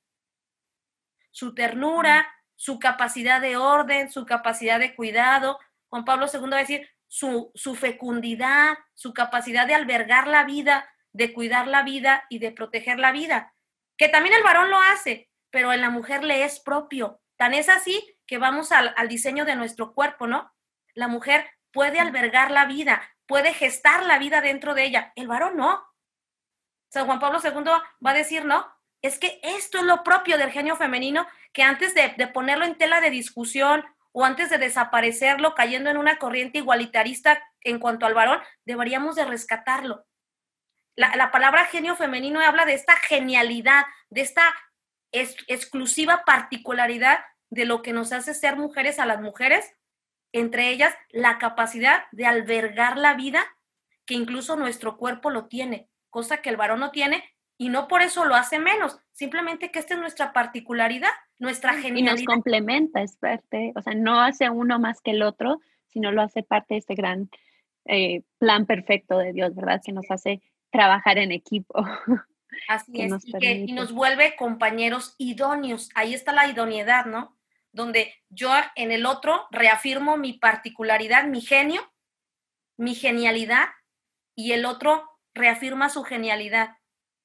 Su 1.29 1.53
ternura, 1.53 2.27
su 2.59 2.77
capacidad 2.77 3.39
de 3.39 3.55
orden, 3.55 4.11
su 4.11 4.25
capacidad 4.25 4.79
de 4.79 4.93
cuidado. 4.93 5.57
Juan 5.87 6.03
Pablo 6.03 6.25
II 6.31 6.49
va 6.49 6.57
a 6.57 6.59
decir 6.59 6.89
su, 7.07 7.53
su 7.55 7.73
fecundidad, 7.73 8.77
su 8.95 9.13
capacidad 9.13 9.65
de 9.65 9.75
albergar 9.75 10.27
la 10.27 10.43
vida, 10.43 10.93
de 11.13 11.31
cuidar 11.31 11.67
la 11.67 11.83
vida 11.83 12.25
y 12.27 12.39
de 12.39 12.51
proteger 12.51 12.99
la 12.99 13.13
vida. 13.13 13.53
Que 13.97 14.09
también 14.09 14.35
el 14.35 14.43
varón 14.43 14.69
lo 14.69 14.77
hace, 14.91 15.29
pero 15.49 15.71
en 15.71 15.79
la 15.79 15.89
mujer 15.89 16.25
le 16.25 16.43
es 16.43 16.59
propio. 16.59 17.21
Tan 17.37 17.53
es 17.53 17.69
así 17.69 18.17
que 18.27 18.37
vamos 18.37 18.73
al, 18.73 18.93
al 18.97 19.07
diseño 19.07 19.45
de 19.45 19.55
nuestro 19.55 19.93
cuerpo, 19.93 20.27
¿no? 20.27 20.51
La 20.93 21.07
mujer 21.07 21.49
puede 21.71 22.01
albergar 22.01 22.51
la 22.51 22.65
vida, 22.65 23.01
puede 23.25 23.53
gestar 23.53 24.05
la 24.05 24.19
vida 24.19 24.41
dentro 24.41 24.73
de 24.73 24.83
ella. 24.83 25.13
El 25.15 25.29
varón 25.29 25.55
no. 25.55 25.81
San 26.89 27.05
Juan 27.05 27.21
Pablo 27.21 27.39
II 27.41 27.71
va 28.05 28.11
a 28.11 28.13
decir, 28.13 28.43
no, 28.43 28.67
es 29.01 29.17
que 29.17 29.39
esto 29.43 29.77
es 29.77 29.85
lo 29.85 30.03
propio 30.03 30.37
del 30.37 30.51
genio 30.51 30.75
femenino 30.75 31.25
que 31.53 31.63
antes 31.63 31.93
de, 31.95 32.27
ponerlo 32.27 32.65
en 32.65 32.77
tela 32.77 33.01
de 33.01 33.09
discusión 33.09 33.83
o 34.11 34.25
antes 34.25 34.49
de 34.49 34.57
desaparecerlo 34.57 35.55
cayendo 35.55 35.89
en 35.89 35.97
una 35.97 36.17
corriente 36.17 36.59
igualitarista 36.59 37.41
en 37.61 37.79
cuanto 37.79 38.05
al 38.05 38.13
varón, 38.13 38.39
deberíamos 38.65 39.15
de 39.15 39.25
rescatarlo. 39.25 40.05
La, 40.95 41.31
palabra 41.31 41.65
genio 41.65 41.95
femenino 41.95 42.41
habla 42.41 42.65
de 42.65 42.73
esta 42.73 42.95
genialidad, 42.97 43.85
de 44.09 44.21
esta 44.21 44.43
exclusiva 45.11 46.23
particularidad 46.25 47.19
de 47.49 47.65
lo 47.65 47.81
que 47.81 47.93
nos 47.93 48.11
hace 48.11 48.33
ser 48.33 48.57
mujeres 48.57 48.99
a 48.99 49.05
las 49.05 49.21
mujeres, 49.21 49.73
entre 50.33 50.69
ellas 50.69 50.93
la 51.09 51.37
capacidad 51.39 52.03
de 52.11 52.25
albergar 52.25 52.97
la 52.97 53.13
vida 53.13 53.45
que 54.05 54.13
incluso 54.13 54.55
nuestro 54.55 54.97
cuerpo 54.97 55.29
lo 55.29 55.47
tiene, 55.47 55.89
cosa 56.09 56.41
que 56.41 56.49
el 56.49 56.57
varón 56.57 56.79
no 56.79 56.91
tiene 56.91 57.33
y 57.57 57.69
no 57.69 57.87
por 57.87 58.01
eso 58.01 58.25
lo 58.25 58.35
hace 58.35 58.59
menos, 58.59 58.99
simplemente 59.11 59.71
que 59.71 59.79
esta 59.79 59.93
es 59.93 59.99
nuestra 59.99 60.33
particularidad, 60.33 61.11
nuestra 61.39 61.73
genialidad. 61.73 62.13
Y 62.13 62.15
nos 62.15 62.23
complementa, 62.23 63.01
es 63.01 63.17
parte, 63.17 63.73
o 63.75 63.81
sea, 63.81 63.93
no 63.95 64.21
hace 64.21 64.49
uno 64.49 64.79
más 64.79 65.01
que 65.01 65.11
el 65.11 65.23
otro, 65.23 65.59
sino 65.87 66.11
lo 66.11 66.21
hace 66.21 66.43
parte 66.43 66.75
de 66.75 66.79
este 66.79 66.95
gran 66.95 67.29
eh, 67.85 68.21
plan 68.37 68.65
perfecto 68.65 69.17
de 69.17 69.33
Dios, 69.33 69.55
¿verdad? 69.55 69.81
Que 69.83 69.91
nos 69.91 70.09
hace 70.11 70.41
trabajar 70.69 71.17
en 71.17 71.31
equipo. 71.31 71.73
Así 72.67 73.01
es, 73.01 73.25
y, 73.25 73.33
que, 73.33 73.51
y 73.53 73.71
nos 73.73 73.91
vuelve 73.91 74.35
compañeros 74.35 75.15
idóneos. 75.17 75.89
Ahí 75.95 76.13
está 76.13 76.33
la 76.33 76.47
idoneidad, 76.47 77.05
¿no? 77.05 77.37
Donde 77.71 78.13
yo 78.29 78.51
en 78.75 78.91
el 78.91 79.05
otro 79.05 79.47
reafirmo 79.51 80.17
mi 80.17 80.33
particularidad, 80.33 81.25
mi 81.25 81.41
genio, 81.41 81.81
mi 82.77 82.95
genialidad, 82.95 83.69
y 84.35 84.53
el 84.53 84.65
otro 84.65 85.09
reafirma 85.33 85.89
su 85.89 86.03
genialidad 86.03 86.79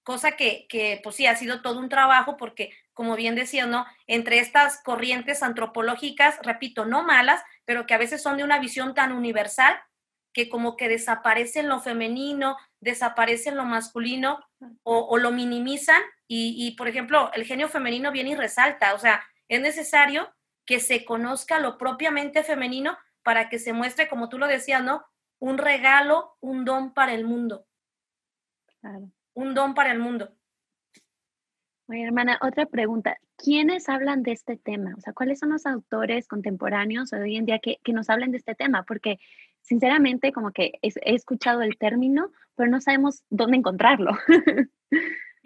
cosa 0.04 0.32
que, 0.36 0.66
que, 0.68 1.00
pues 1.02 1.16
sí, 1.16 1.26
ha 1.26 1.34
sido 1.34 1.62
todo 1.62 1.80
un 1.80 1.88
trabajo 1.88 2.36
porque, 2.36 2.70
como 2.94 3.16
bien 3.16 3.34
decía, 3.34 3.66
¿no? 3.66 3.84
Entre 4.06 4.38
estas 4.38 4.82
corrientes 4.82 5.42
antropológicas, 5.42 6.38
repito, 6.42 6.84
no 6.84 7.02
malas, 7.02 7.42
pero 7.64 7.86
que 7.86 7.94
a 7.94 7.98
veces 7.98 8.22
son 8.22 8.36
de 8.36 8.44
una 8.44 8.58
visión 8.58 8.94
tan 8.94 9.12
universal 9.12 9.76
que 10.32 10.48
como 10.48 10.76
que 10.76 10.88
desaparecen 10.88 11.68
lo 11.68 11.80
femenino, 11.80 12.56
desaparecen 12.80 13.56
lo 13.56 13.64
masculino 13.64 14.44
o, 14.82 15.16
lo 15.18 15.30
minimizan 15.30 16.02
y, 16.26 16.54
y, 16.58 16.72
por 16.76 16.88
ejemplo, 16.88 17.30
el 17.34 17.44
genio 17.44 17.68
femenino 17.68 18.10
viene 18.10 18.30
y 18.30 18.34
resalta, 18.34 18.94
o 18.94 18.98
sea, 18.98 19.22
es 19.48 19.60
necesario 19.60 20.34
que 20.66 20.80
se 20.80 21.04
conozca 21.04 21.60
lo 21.60 21.78
propiamente 21.78 22.42
femenino 22.42 22.98
para 23.22 23.48
que 23.48 23.58
se 23.58 23.72
muestre, 23.72 24.08
como 24.08 24.28
tú 24.28 24.38
lo 24.38 24.48
decías, 24.48 24.82
¿no? 24.82 25.04
Un 25.38 25.58
regalo, 25.58 26.36
un 26.40 26.64
don 26.64 26.94
para 26.94 27.12
el 27.14 27.24
mundo. 27.24 27.66
Claro 28.80 29.10
un 29.34 29.54
don 29.54 29.74
para 29.74 29.92
el 29.92 29.98
mundo. 29.98 30.34
Oye, 31.86 32.02
hermana, 32.02 32.38
otra 32.40 32.64
pregunta. 32.64 33.18
¿Quiénes 33.36 33.90
hablan 33.90 34.22
de 34.22 34.32
este 34.32 34.56
tema? 34.56 34.94
O 34.96 35.00
sea, 35.00 35.12
¿cuáles 35.12 35.38
son 35.38 35.50
los 35.50 35.66
autores 35.66 36.26
contemporáneos 36.28 37.12
hoy 37.12 37.36
en 37.36 37.44
día 37.44 37.58
que, 37.58 37.78
nos 37.92 38.08
hablen 38.08 38.30
de 38.30 38.38
este 38.38 38.54
tema? 38.54 38.84
Porque, 38.84 39.18
sinceramente, 39.60 40.32
como 40.32 40.50
que 40.50 40.72
he, 40.80 40.92
escuchado 41.14 41.60
el 41.60 41.76
término, 41.76 42.30
pero 42.54 42.70
no 42.70 42.80
sabemos 42.80 43.22
dónde 43.30 43.58
encontrarlo. 43.58 44.12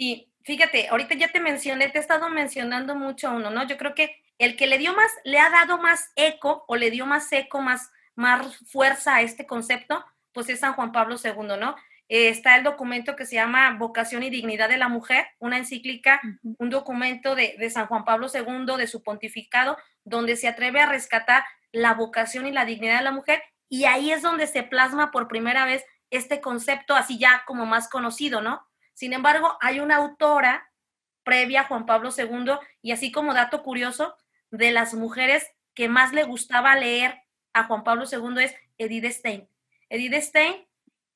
Y 0.01 0.31
fíjate, 0.45 0.87
ahorita 0.87 1.17
ya 1.17 1.33
te 1.33 1.41
mencioné, 1.41 1.89
te 1.89 1.99
he 1.99 2.01
estado 2.01 2.29
mencionando 2.29 2.95
mucho 2.95 3.33
uno, 3.33 3.51
¿no? 3.51 3.67
Yo 3.67 3.77
creo 3.77 3.97
que 3.97 4.23
el 4.39 4.55
que 4.55 4.69
le 4.69 4.79
dio 4.79 4.95
más, 4.95 5.11
le 5.25 5.41
ha 5.41 5.51
dado 5.51 5.79
más 5.79 6.13
eco 6.15 6.65
o 6.69 6.77
le 6.77 6.93
dio 6.93 7.05
más 7.05 7.33
eco, 7.33 7.61
más, 7.61 7.91
más 8.15 8.57
fuerza 8.59 9.17
a 9.17 9.23
este 9.23 9.45
concepto, 9.45 10.05
pues 10.33 10.49
es 10.51 10.61
San 10.61 10.75
Juan 10.75 10.93
Pablo 10.93 11.17
II, 11.23 11.59
¿no? 11.59 11.75
Eh, 12.09 12.31
está 12.31 12.57
el 12.57 12.65
documento 12.65 13.17
que 13.17 13.27
se 13.27 13.35
llama 13.35 13.77
Vocación 13.79 14.23
y 14.23 14.31
Dignidad 14.31 14.69
de 14.69 14.79
la 14.79 14.89
Mujer, 14.89 15.27
una 15.39 15.59
encíclica, 15.59 16.21
un 16.59 16.71
documento 16.71 17.35
de, 17.35 17.69
San 17.71 17.87
Juan 17.87 18.05
Pablo 18.05 18.29
II, 18.33 18.77
de 18.79 18.87
su 18.87 19.03
pontificado, 19.03 19.77
donde 20.05 20.37
se 20.37 20.49
atreve 20.49 20.81
a 20.81 20.87
rescatar 20.87 21.45
la 21.71 21.93
vocación 21.93 22.47
y 22.47 22.53
la 22.53 22.65
dignidad 22.65 22.99
de 22.99 23.05
la 23.05 23.13
mujer, 23.13 23.43
y 23.69 23.85
ahí 23.85 24.11
es 24.11 24.23
donde 24.23 24.47
se 24.47 24.63
plasma 24.63 25.11
por 25.11 25.29
primera 25.29 25.67
vez 25.67 25.85
este 26.11 26.41
concepto 26.41 26.95
así 26.95 27.19
ya 27.19 27.43
como 27.47 27.67
más 27.67 27.91
conocido, 27.91 28.41
¿no? 28.41 28.67
Sin 28.95 29.13
embargo, 29.13 29.59
hay 29.61 29.81
una 29.81 29.97
autora 29.97 30.73
previa 31.25 31.61
a 31.61 31.65
Juan 31.65 31.85
Pablo 31.85 32.09
II, 32.17 32.55
y 32.81 32.93
así 32.93 33.13
como 33.13 33.35
dato 33.35 33.63
curioso, 33.63 34.17
de 34.51 34.71
las 34.71 34.95
mujeres 34.95 35.47
que 35.75 35.91
más 35.91 36.15
le 36.15 36.25
gustaba 36.25 36.75
leer 36.75 37.21
a 37.53 37.65
Juan 37.65 37.85
Pablo 37.85 38.05
II 38.11 38.43
es 38.43 38.55
Edith 38.79 39.13
Stein. 39.13 39.49
Edith 39.91 40.23
Stein 40.23 40.68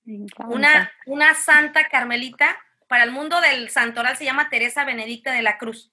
una, 0.05 0.91
una 1.07 1.35
santa 1.35 1.89
carmelita, 1.89 2.57
para 2.89 3.05
el 3.05 3.11
mundo 3.11 3.41
del 3.41 3.71
santoral 3.71 4.17
se 4.17 4.25
llama 4.25 4.51
Teresa 4.51 4.85
Benedicta 4.85 5.33
de 5.33 5.43
la 5.43 5.57
Cruz. 5.57 5.93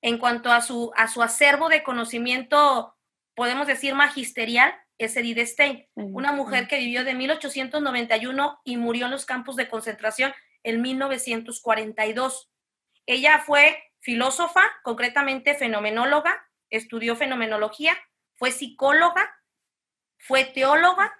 En 0.00 0.18
cuanto 0.18 0.50
a 0.50 0.60
su, 0.60 0.92
a 0.96 1.08
su 1.08 1.22
acervo 1.22 1.68
de 1.68 1.82
conocimiento, 1.82 2.96
podemos 3.34 3.66
decir 3.66 3.94
magisterial, 3.94 4.74
es 4.98 5.14
Edith 5.16 5.40
Stein, 5.40 5.86
una 5.94 6.32
mujer 6.32 6.68
que 6.68 6.78
vivió 6.78 7.04
de 7.04 7.14
1891 7.14 8.60
y 8.64 8.78
murió 8.78 9.04
en 9.04 9.10
los 9.10 9.26
campos 9.26 9.56
de 9.56 9.68
concentración 9.68 10.32
en 10.62 10.80
1942. 10.80 12.50
Ella 13.04 13.42
fue 13.44 13.78
filósofa, 14.00 14.62
concretamente 14.82 15.54
fenomenóloga, 15.54 16.48
estudió 16.70 17.14
fenomenología, 17.14 17.94
fue 18.36 18.52
psicóloga, 18.52 19.34
fue 20.18 20.44
teóloga 20.44 21.12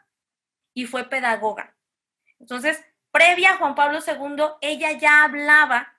y 0.72 0.86
fue 0.86 1.04
pedagoga. 1.04 1.75
Entonces, 2.40 2.82
previa 3.10 3.52
a 3.52 3.56
Juan 3.56 3.74
Pablo 3.74 4.00
II, 4.06 4.44
ella 4.60 4.92
ya 4.92 5.24
hablaba 5.24 5.96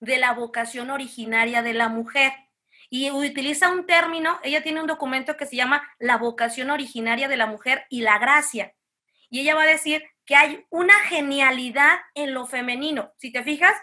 de 0.00 0.18
la 0.18 0.32
vocación 0.32 0.90
originaria 0.90 1.62
de 1.62 1.74
la 1.74 1.88
mujer 1.88 2.32
y 2.90 3.10
utiliza 3.10 3.70
un 3.70 3.86
término, 3.86 4.38
ella 4.42 4.62
tiene 4.62 4.80
un 4.80 4.86
documento 4.86 5.36
que 5.36 5.46
se 5.46 5.56
llama 5.56 5.82
La 5.98 6.16
vocación 6.16 6.70
originaria 6.70 7.28
de 7.28 7.36
la 7.36 7.46
mujer 7.46 7.86
y 7.90 8.00
la 8.00 8.18
gracia. 8.18 8.74
Y 9.28 9.40
ella 9.40 9.54
va 9.54 9.62
a 9.62 9.66
decir 9.66 10.02
que 10.24 10.36
hay 10.36 10.66
una 10.70 10.94
genialidad 11.00 11.98
en 12.14 12.32
lo 12.32 12.46
femenino. 12.46 13.12
Si 13.18 13.30
te 13.30 13.42
fijas, 13.42 13.74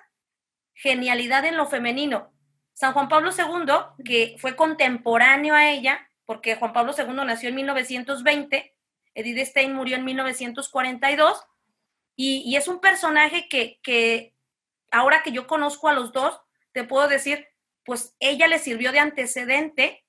genialidad 0.73 1.45
en 1.45 1.57
lo 1.57 1.67
femenino. 1.67 2.33
San 2.73 2.93
Juan 2.93 3.07
Pablo 3.07 3.31
II, 3.31 4.03
que 4.03 4.35
fue 4.39 4.55
contemporáneo 4.55 5.53
a 5.53 5.69
ella, 5.69 6.09
porque 6.25 6.55
Juan 6.55 6.73
Pablo 6.73 6.93
II 6.97 7.13
nació 7.25 7.49
en 7.49 7.55
1920, 7.55 8.75
Edith 9.13 9.47
Stein 9.47 9.73
murió 9.73 9.95
en 9.95 10.03
1942, 10.03 11.45
y, 12.15 12.55
es 12.55 12.67
un 12.67 12.79
personaje 12.79 13.47
que, 13.49 14.33
ahora 14.91 15.21
que 15.23 15.31
yo 15.31 15.47
conozco 15.47 15.89
a 15.89 15.93
los 15.93 16.11
dos, 16.11 16.39
te 16.71 16.83
puedo 16.83 17.07
decir, 17.07 17.47
pues 17.83 18.15
ella 18.19 18.47
le 18.47 18.59
sirvió 18.59 18.91
de 18.91 18.99
antecedente 18.99 20.05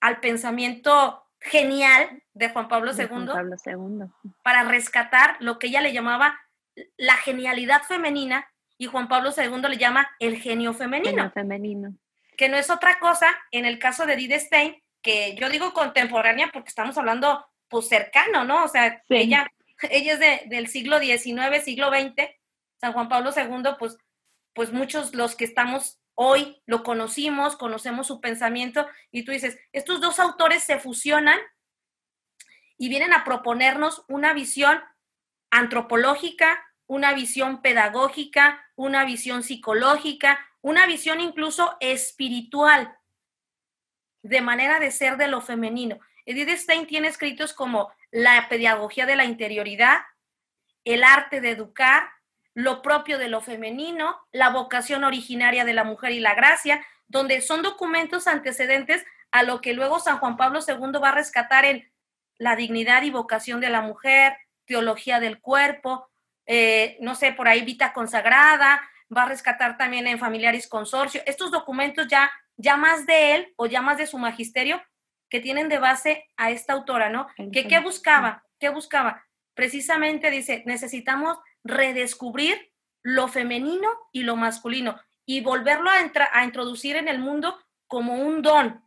al 0.00 0.20
pensamiento 0.20 1.24
genial 1.40 2.22
de 2.32 2.50
Juan 2.50 2.68
Pablo, 2.68 2.92
II, 2.92 4.06
para 4.42 4.62
rescatar 4.64 5.36
lo 5.40 5.58
que 5.58 5.66
ella 5.66 5.80
le 5.80 5.92
llamaba 5.92 6.40
la 6.96 7.16
genialidad 7.16 7.82
femenina 7.82 8.48
y 8.78 8.86
Juan 8.86 9.08
Pablo 9.08 9.30
II 9.36 9.68
le 9.68 9.76
llama 9.76 10.10
el 10.18 10.38
genio 10.38 10.72
femenino. 10.74 11.30
femenino. 11.30 11.94
Que 12.36 12.48
no 12.48 12.56
es 12.56 12.70
otra 12.70 12.98
cosa 12.98 13.28
en 13.50 13.64
el 13.64 13.78
caso 13.78 14.06
de 14.06 14.14
Edith 14.14 14.40
Stein, 14.40 14.82
que 15.02 15.34
yo 15.34 15.50
digo 15.50 15.72
contemporánea 15.72 16.50
porque 16.52 16.68
estamos 16.68 16.96
hablando 16.96 17.44
pues 17.68 17.88
cercano, 17.88 18.44
¿no? 18.44 18.64
O 18.64 18.68
sea, 18.68 19.02
ella 19.08 19.50
ella 19.90 20.14
es 20.14 20.48
del 20.48 20.68
siglo 20.68 20.98
XIX, 20.98 21.62
siglo 21.62 21.90
XX, 21.90 22.28
San 22.80 22.92
Juan 22.92 23.08
Pablo 23.08 23.30
II, 23.36 23.74
pues, 23.78 23.96
pues 24.54 24.72
muchos 24.72 25.14
los 25.14 25.36
que 25.36 25.44
estamos 25.44 26.00
hoy 26.14 26.62
lo 26.66 26.82
conocimos, 26.82 27.56
conocemos 27.56 28.06
su 28.06 28.20
pensamiento 28.20 28.86
y 29.10 29.24
tú 29.24 29.32
dices, 29.32 29.58
estos 29.72 30.00
dos 30.00 30.18
autores 30.18 30.62
se 30.62 30.78
fusionan 30.78 31.38
y 32.76 32.88
vienen 32.88 33.12
a 33.12 33.24
proponernos 33.24 34.04
una 34.08 34.32
visión 34.32 34.82
antropológica, 35.50 36.64
una 36.86 37.12
visión 37.12 37.62
pedagógica, 37.62 38.64
una 38.74 39.04
visión 39.04 39.42
psicológica, 39.42 40.44
una 40.60 40.86
visión 40.86 41.20
incluso 41.20 41.76
espiritual 41.80 42.96
de 44.22 44.40
manera 44.40 44.78
de 44.78 44.90
ser 44.90 45.16
de 45.16 45.28
lo 45.28 45.40
femenino. 45.40 45.98
Edith 46.26 46.56
Stein 46.58 46.86
tiene 46.86 47.08
escritos 47.08 47.52
como 47.52 47.92
la 48.12 48.48
pedagogía 48.48 49.06
de 49.06 49.16
la 49.16 49.24
interioridad, 49.24 50.02
el 50.84 51.02
arte 51.02 51.40
de 51.40 51.50
educar, 51.50 52.10
lo 52.54 52.82
propio 52.82 53.18
de 53.18 53.28
lo 53.28 53.40
femenino, 53.40 54.20
la 54.30 54.50
vocación 54.50 55.02
originaria 55.02 55.64
de 55.64 55.72
la 55.72 55.84
mujer 55.84 56.12
y 56.12 56.20
la 56.20 56.34
gracia, 56.34 56.84
donde 57.08 57.40
son 57.40 57.62
documentos 57.62 58.26
antecedentes 58.28 59.04
a 59.30 59.42
lo 59.42 59.60
que 59.60 59.72
luego 59.72 59.98
San 59.98 60.18
Juan 60.18 60.36
Pablo 60.36 60.60
II 60.66 61.00
va 61.02 61.08
a 61.08 61.14
rescatar 61.14 61.64
en 61.64 61.90
la 62.36 62.54
dignidad 62.54 63.02
y 63.02 63.10
vocación 63.10 63.60
de 63.60 63.70
la 63.70 63.80
mujer, 63.80 64.36
teología 64.66 65.18
del 65.18 65.40
cuerpo, 65.40 66.10
eh, 66.46 66.98
no 67.00 67.14
sé, 67.14 67.32
por 67.32 67.48
ahí 67.48 67.62
Vita 67.62 67.92
Consagrada, 67.92 68.82
va 69.14 69.22
a 69.22 69.28
rescatar 69.28 69.78
también 69.78 70.06
en 70.06 70.18
Familiaris 70.18 70.68
Consorcio. 70.68 71.22
Estos 71.24 71.50
documentos 71.50 72.08
ya, 72.08 72.30
ya 72.56 72.76
más 72.76 73.06
de 73.06 73.34
él 73.34 73.54
o 73.56 73.66
ya 73.66 73.80
más 73.80 73.96
de 73.96 74.06
su 74.06 74.18
magisterio 74.18 74.82
que 75.32 75.40
tienen 75.40 75.70
de 75.70 75.78
base 75.78 76.28
a 76.36 76.50
esta 76.50 76.74
autora, 76.74 77.08
¿no? 77.08 77.26
Que 77.54 77.66
qué 77.66 77.80
buscaba, 77.80 78.44
qué 78.60 78.68
buscaba. 78.68 79.24
Precisamente 79.54 80.30
dice, 80.30 80.62
necesitamos 80.66 81.38
redescubrir 81.64 82.70
lo 83.02 83.28
femenino 83.28 83.88
y 84.12 84.24
lo 84.24 84.36
masculino 84.36 85.00
y 85.24 85.40
volverlo 85.40 85.88
a, 85.88 85.94
a 86.32 86.44
introducir 86.44 86.96
en 86.96 87.08
el 87.08 87.18
mundo 87.18 87.58
como 87.86 88.16
un 88.16 88.42
don, 88.42 88.84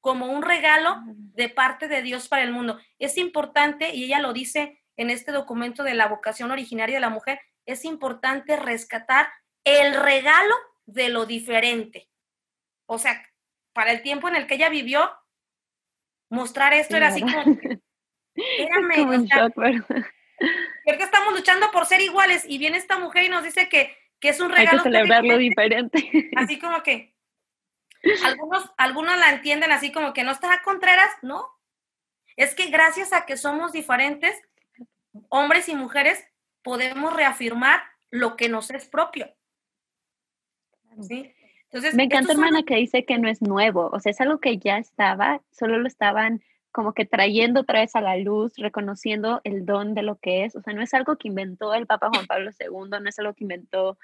como 0.00 0.32
un 0.32 0.40
regalo 0.40 0.96
de 1.04 1.50
parte 1.50 1.88
de 1.88 2.00
Dios 2.00 2.26
para 2.26 2.42
el 2.42 2.52
mundo. 2.52 2.80
Es 2.98 3.18
importante, 3.18 3.94
y 3.94 4.04
ella 4.04 4.20
lo 4.20 4.32
dice 4.32 4.82
en 4.96 5.10
este 5.10 5.30
documento 5.30 5.82
de 5.82 5.92
la 5.92 6.08
vocación 6.08 6.50
originaria 6.50 6.96
de 6.96 7.00
la 7.00 7.10
mujer, 7.10 7.38
es 7.66 7.84
importante 7.84 8.56
rescatar 8.56 9.28
el 9.62 9.94
regalo 9.94 10.54
de 10.86 11.10
lo 11.10 11.26
diferente. 11.26 12.08
O 12.86 12.98
sea, 12.98 13.22
para 13.74 13.92
el 13.92 14.00
tiempo 14.00 14.26
en 14.28 14.36
el 14.36 14.46
que 14.46 14.54
ella 14.54 14.70
vivió, 14.70 15.10
mostrar 16.32 16.72
esto 16.72 16.96
era 16.96 17.08
así 17.08 17.20
como, 17.20 17.32
espérame, 18.34 19.28
porque 20.84 21.02
estamos 21.04 21.34
luchando 21.34 21.70
por 21.70 21.86
ser 21.86 22.00
iguales 22.00 22.44
y 22.48 22.58
viene 22.58 22.78
esta 22.78 22.98
mujer 22.98 23.24
y 23.24 23.28
nos 23.28 23.44
dice 23.44 23.68
que, 23.68 23.96
es 24.20 24.40
un 24.40 24.50
regalo. 24.50 24.70
Hay 24.70 24.76
que 24.78 24.82
celebrarlo 24.84 25.36
diferente. 25.36 26.30
Así 26.36 26.58
como 26.60 26.82
que 26.82 27.14
algunos, 28.24 28.70
algunos 28.76 29.18
la 29.18 29.30
entienden 29.30 29.72
así 29.72 29.92
como 29.92 30.12
que 30.12 30.24
no 30.24 30.30
estará 30.30 30.62
Contreras, 30.62 31.10
¿no? 31.22 31.46
Es 32.36 32.54
que 32.54 32.66
gracias 32.70 33.12
a 33.12 33.26
que 33.26 33.36
somos 33.36 33.72
diferentes, 33.72 34.40
hombres 35.28 35.68
y 35.68 35.74
mujeres, 35.74 36.24
podemos 36.62 37.14
reafirmar 37.14 37.82
lo 38.10 38.36
que 38.36 38.48
nos 38.48 38.70
es 38.70 38.88
propio. 38.88 39.34
¿Sí? 41.00 41.34
Entonces, 41.72 41.94
Me 41.94 42.04
encanta, 42.04 42.32
hermana, 42.32 42.64
que 42.64 42.76
dice 42.76 43.06
que 43.06 43.18
no 43.18 43.28
es 43.28 43.40
nuevo, 43.40 43.88
o 43.90 43.98
sea, 43.98 44.10
es 44.10 44.20
algo 44.20 44.40
que 44.40 44.58
ya 44.58 44.76
estaba, 44.76 45.40
solo 45.50 45.78
lo 45.78 45.88
estaban 45.88 46.42
como 46.70 46.92
que 46.92 47.06
trayendo 47.06 47.60
otra 47.60 47.80
vez 47.80 47.96
a 47.96 48.02
la 48.02 48.16
luz, 48.18 48.52
reconociendo 48.58 49.40
el 49.44 49.64
don 49.64 49.94
de 49.94 50.02
lo 50.02 50.16
que 50.16 50.44
es, 50.44 50.54
o 50.54 50.60
sea, 50.60 50.74
no 50.74 50.82
es 50.82 50.92
algo 50.92 51.16
que 51.16 51.28
inventó 51.28 51.72
el 51.72 51.86
Papa 51.86 52.10
Juan 52.12 52.26
Pablo 52.26 52.50
II, 52.50 52.90
no 53.00 53.08
es 53.08 53.18
algo 53.18 53.32
que 53.32 53.44
inventó 53.44 53.98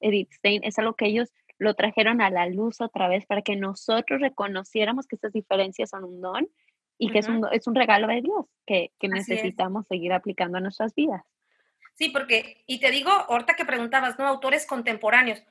Edith 0.00 0.32
Stein, 0.32 0.62
es 0.64 0.78
algo 0.78 0.94
que 0.94 1.06
ellos 1.06 1.32
lo 1.56 1.72
trajeron 1.72 2.20
a 2.20 2.28
la 2.28 2.46
luz 2.46 2.82
otra 2.82 3.08
vez 3.08 3.24
para 3.24 3.40
que 3.40 3.56
nosotros 3.56 4.20
reconociéramos 4.20 5.06
que 5.06 5.16
estas 5.16 5.32
diferencias 5.32 5.90
son 5.90 6.04
un 6.04 6.20
don 6.20 6.48
y 6.98 7.10
que 7.10 7.20
es, 7.20 7.28
un, 7.28 7.46
es 7.52 7.66
un 7.66 7.74
regalo 7.74 8.06
de 8.06 8.20
Dios 8.20 8.46
que, 8.66 8.92
que 9.00 9.08
necesitamos 9.08 9.86
seguir 9.86 10.12
aplicando 10.12 10.58
a 10.58 10.60
nuestras 10.60 10.94
vidas. 10.94 11.22
Sí, 11.94 12.10
porque, 12.10 12.64
y 12.66 12.80
te 12.80 12.90
digo, 12.90 13.10
ahorita 13.10 13.54
que 13.54 13.64
preguntabas, 13.64 14.18
¿no? 14.18 14.26
Autores 14.26 14.66
contemporáneos 14.66 15.42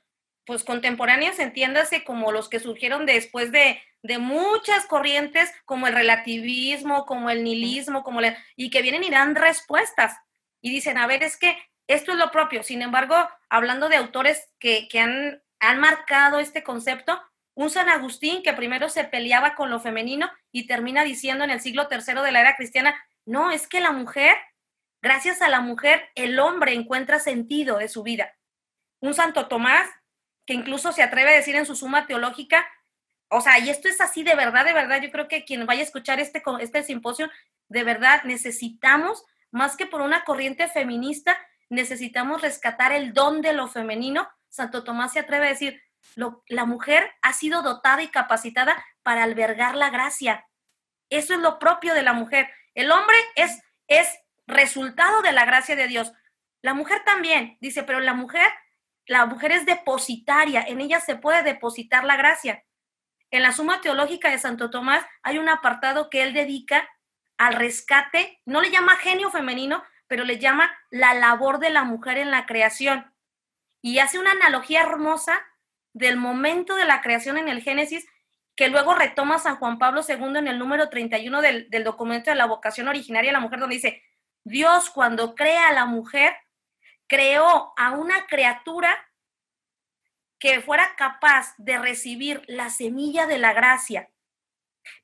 pues 0.45 0.63
contemporáneos, 0.63 1.39
entiéndase 1.39 2.03
como 2.03 2.32
los 2.32 2.49
que 2.49 2.60
surgieron 2.60 3.06
después 3.06 3.51
de, 3.51 3.82
de 4.01 4.17
muchas 4.17 4.86
corrientes, 4.86 5.51
como 5.65 5.88
el 5.88 5.93
relativismo, 5.93 7.06
como 7.06 7.29
el 7.29 7.43
nihilismo, 7.43 8.03
como 8.03 8.21
y 8.56 8.69
que 8.69 8.82
vienen 8.82 9.03
y 9.03 9.10
dan 9.10 9.36
respuestas. 9.36 10.17
Y 10.62 10.71
dicen, 10.71 10.97
a 10.97 11.08
ver, 11.08 11.23
es 11.23 11.38
que 11.38 11.58
esto 11.88 12.12
es 12.12 12.17
lo 12.17 12.32
propio. 12.32 12.63
Sin 12.63 12.82
embargo, 12.82 13.15
hablando 13.49 13.89
de 13.89 13.97
autores 13.97 14.49
que, 14.60 14.88
que 14.89 14.99
han, 14.99 15.41
han 15.60 15.79
marcado 15.79 16.39
este 16.39 16.63
concepto, 16.63 17.21
un 17.56 17.69
San 17.69 17.89
Agustín 17.89 18.41
que 18.43 18.53
primero 18.53 18.89
se 18.89 19.03
peleaba 19.03 19.56
con 19.56 19.69
lo 19.69 19.79
femenino 19.79 20.32
y 20.51 20.67
termina 20.67 21.03
diciendo 21.03 21.43
en 21.43 21.51
el 21.51 21.62
siglo 21.62 21.88
III 21.89 22.21
de 22.21 22.32
la 22.32 22.41
era 22.41 22.56
cristiana, 22.56 22.95
no, 23.25 23.51
es 23.51 23.67
que 23.67 23.79
la 23.79 23.91
mujer, 23.91 24.36
gracias 25.01 25.41
a 25.41 25.49
la 25.49 25.62
mujer, 25.62 26.10
el 26.15 26.39
hombre 26.39 26.73
encuentra 26.73 27.19
sentido 27.19 27.77
de 27.77 27.88
su 27.88 28.03
vida. 28.03 28.34
Un 28.99 29.13
Santo 29.13 29.47
Tomás 29.47 29.89
que 30.45 30.53
incluso 30.53 30.91
se 30.91 31.03
atreve 31.03 31.32
a 31.32 31.38
decir 31.38 31.56
en 31.56 31.65
su 31.65 31.75
suma 31.75 32.08
teológica, 32.08 32.67
o 33.29 33.41
sea, 33.41 33.58
y 33.60 33.69
esto 33.69 33.88
es 33.88 33.99
así 33.99 34.23
de 34.23 34.36
verdad, 34.36 34.65
de 34.65 34.73
verdad, 34.73 35.01
yo 35.01 35.12
creo 35.12 35.27
que 35.27 35.43
quien 35.43 35.65
vaya 35.65 35.82
a 35.82 35.86
escuchar 35.86 36.19
este, 36.19 36.43
este 36.60 36.84
simposio, 36.84 37.29
de 37.67 37.84
verdad 37.84 38.23
necesitamos, 38.25 39.25
más 39.51 39.75
que 39.75 39.88
por 39.88 40.01
una 40.01 40.23
corriente 40.23 40.67
feminista, 40.67 41.38
necesitamos 41.69 42.41
rescatar 42.41 42.91
el 42.91 43.13
don 43.13 43.41
de 43.41 43.53
lo 43.53 43.67
femenino. 43.67 44.29
Santo 44.49 44.84
Tomás 44.84 45.13
se 45.13 45.19
atreve 45.19 45.47
a 45.47 45.49
decir, 45.49 45.82
lo, 46.15 46.43
la 46.47 46.65
mujer 46.65 47.12
ha 47.21 47.34
sido 47.34 47.63
dotada 47.63 48.03
y 48.03 48.10
capacitada 48.10 48.84
para 49.01 49.23
albergar 49.23 49.75
la 49.75 49.89
gracia. 49.89 50.47
Eso 51.10 51.34
es 51.34 51.39
lo 51.39 51.60
propio 51.60 51.93
de 51.93 52.03
la 52.03 52.13
mujer. 52.13 52.49
El 52.75 52.91
hombre 52.91 53.15
es, 53.36 53.62
es 53.88 54.08
resultado 54.45 55.21
de 55.21 55.32
la 55.32 55.45
gracia 55.45 55.75
de 55.75 55.88
Dios. 55.88 56.13
La 56.62 56.73
mujer 56.73 57.03
también, 57.03 57.58
dice, 57.62 57.84
pero 57.84 57.99
la 57.99 58.13
mujer 58.13 58.47
la 59.06 59.26
mujer 59.26 59.52
es 59.52 59.66
depositaria, 59.66 60.63
en 60.68 60.82
ella 60.82 61.00
se 61.00 61.16
puede 61.16 61.44
depositar 61.44 62.04
la 62.04 62.16
gracia. 62.16 62.63
En 63.32 63.44
la 63.44 63.52
Suma 63.52 63.82
Teológica 63.82 64.30
de 64.30 64.38
Santo 64.38 64.70
Tomás 64.70 65.06
hay 65.24 65.38
un 65.38 65.50
apartado 65.50 66.10
que 66.10 66.24
él 66.24 66.34
dedica 66.34 66.88
al 67.38 67.56
rescate, 67.56 68.39
no 68.46 68.62
le 68.62 68.72
llama 68.72 68.96
genio 68.96 69.32
femenino, 69.32 69.84
pero 70.08 70.24
le 70.24 70.38
llama 70.38 70.72
la 70.92 71.13
labor 71.13 71.60
de 71.60 71.72
la 71.72 71.84
mujer 71.84 72.18
en 72.18 72.32
la 72.32 72.46
creación. 72.46 73.12
Y 73.82 74.00
hace 74.00 74.20
una 74.20 74.32
analogía 74.32 74.82
hermosa 74.82 75.42
del 75.94 76.18
momento 76.18 76.76
de 76.76 76.86
la 76.86 77.02
creación 77.02 77.38
en 77.38 77.50
el 77.50 77.62
Génesis, 77.62 78.06
que 78.56 78.68
luego 78.68 78.94
retoma 78.94 79.39
San 79.39 79.56
Juan 79.58 79.80
Pablo 79.80 80.02
II 80.08 80.38
en 80.38 80.48
el 80.48 80.60
número 80.60 80.89
31 80.89 81.42
del, 81.42 81.70
del 81.70 81.84
documento 81.84 82.30
de 82.30 82.36
la 82.36 82.46
vocación 82.46 82.88
originaria 82.88 83.30
de 83.30 83.34
la 83.34 83.39
mujer, 83.39 83.60
donde 83.60 83.76
dice, 83.76 84.04
Dios 84.44 84.89
cuando 84.89 85.36
crea 85.36 85.70
a 85.70 85.74
la 85.74 85.86
mujer, 85.86 86.36
creó 87.13 87.73
a 87.78 87.91
una 87.91 88.26
criatura 88.26 88.97
que 90.39 90.62
fuera 90.62 90.95
capaz 90.95 91.54
de 91.58 91.78
recibir 91.78 92.41
la 92.47 92.71
semilla 92.71 93.28
de 93.28 93.38
la 93.38 93.54
gracia. 93.54 94.10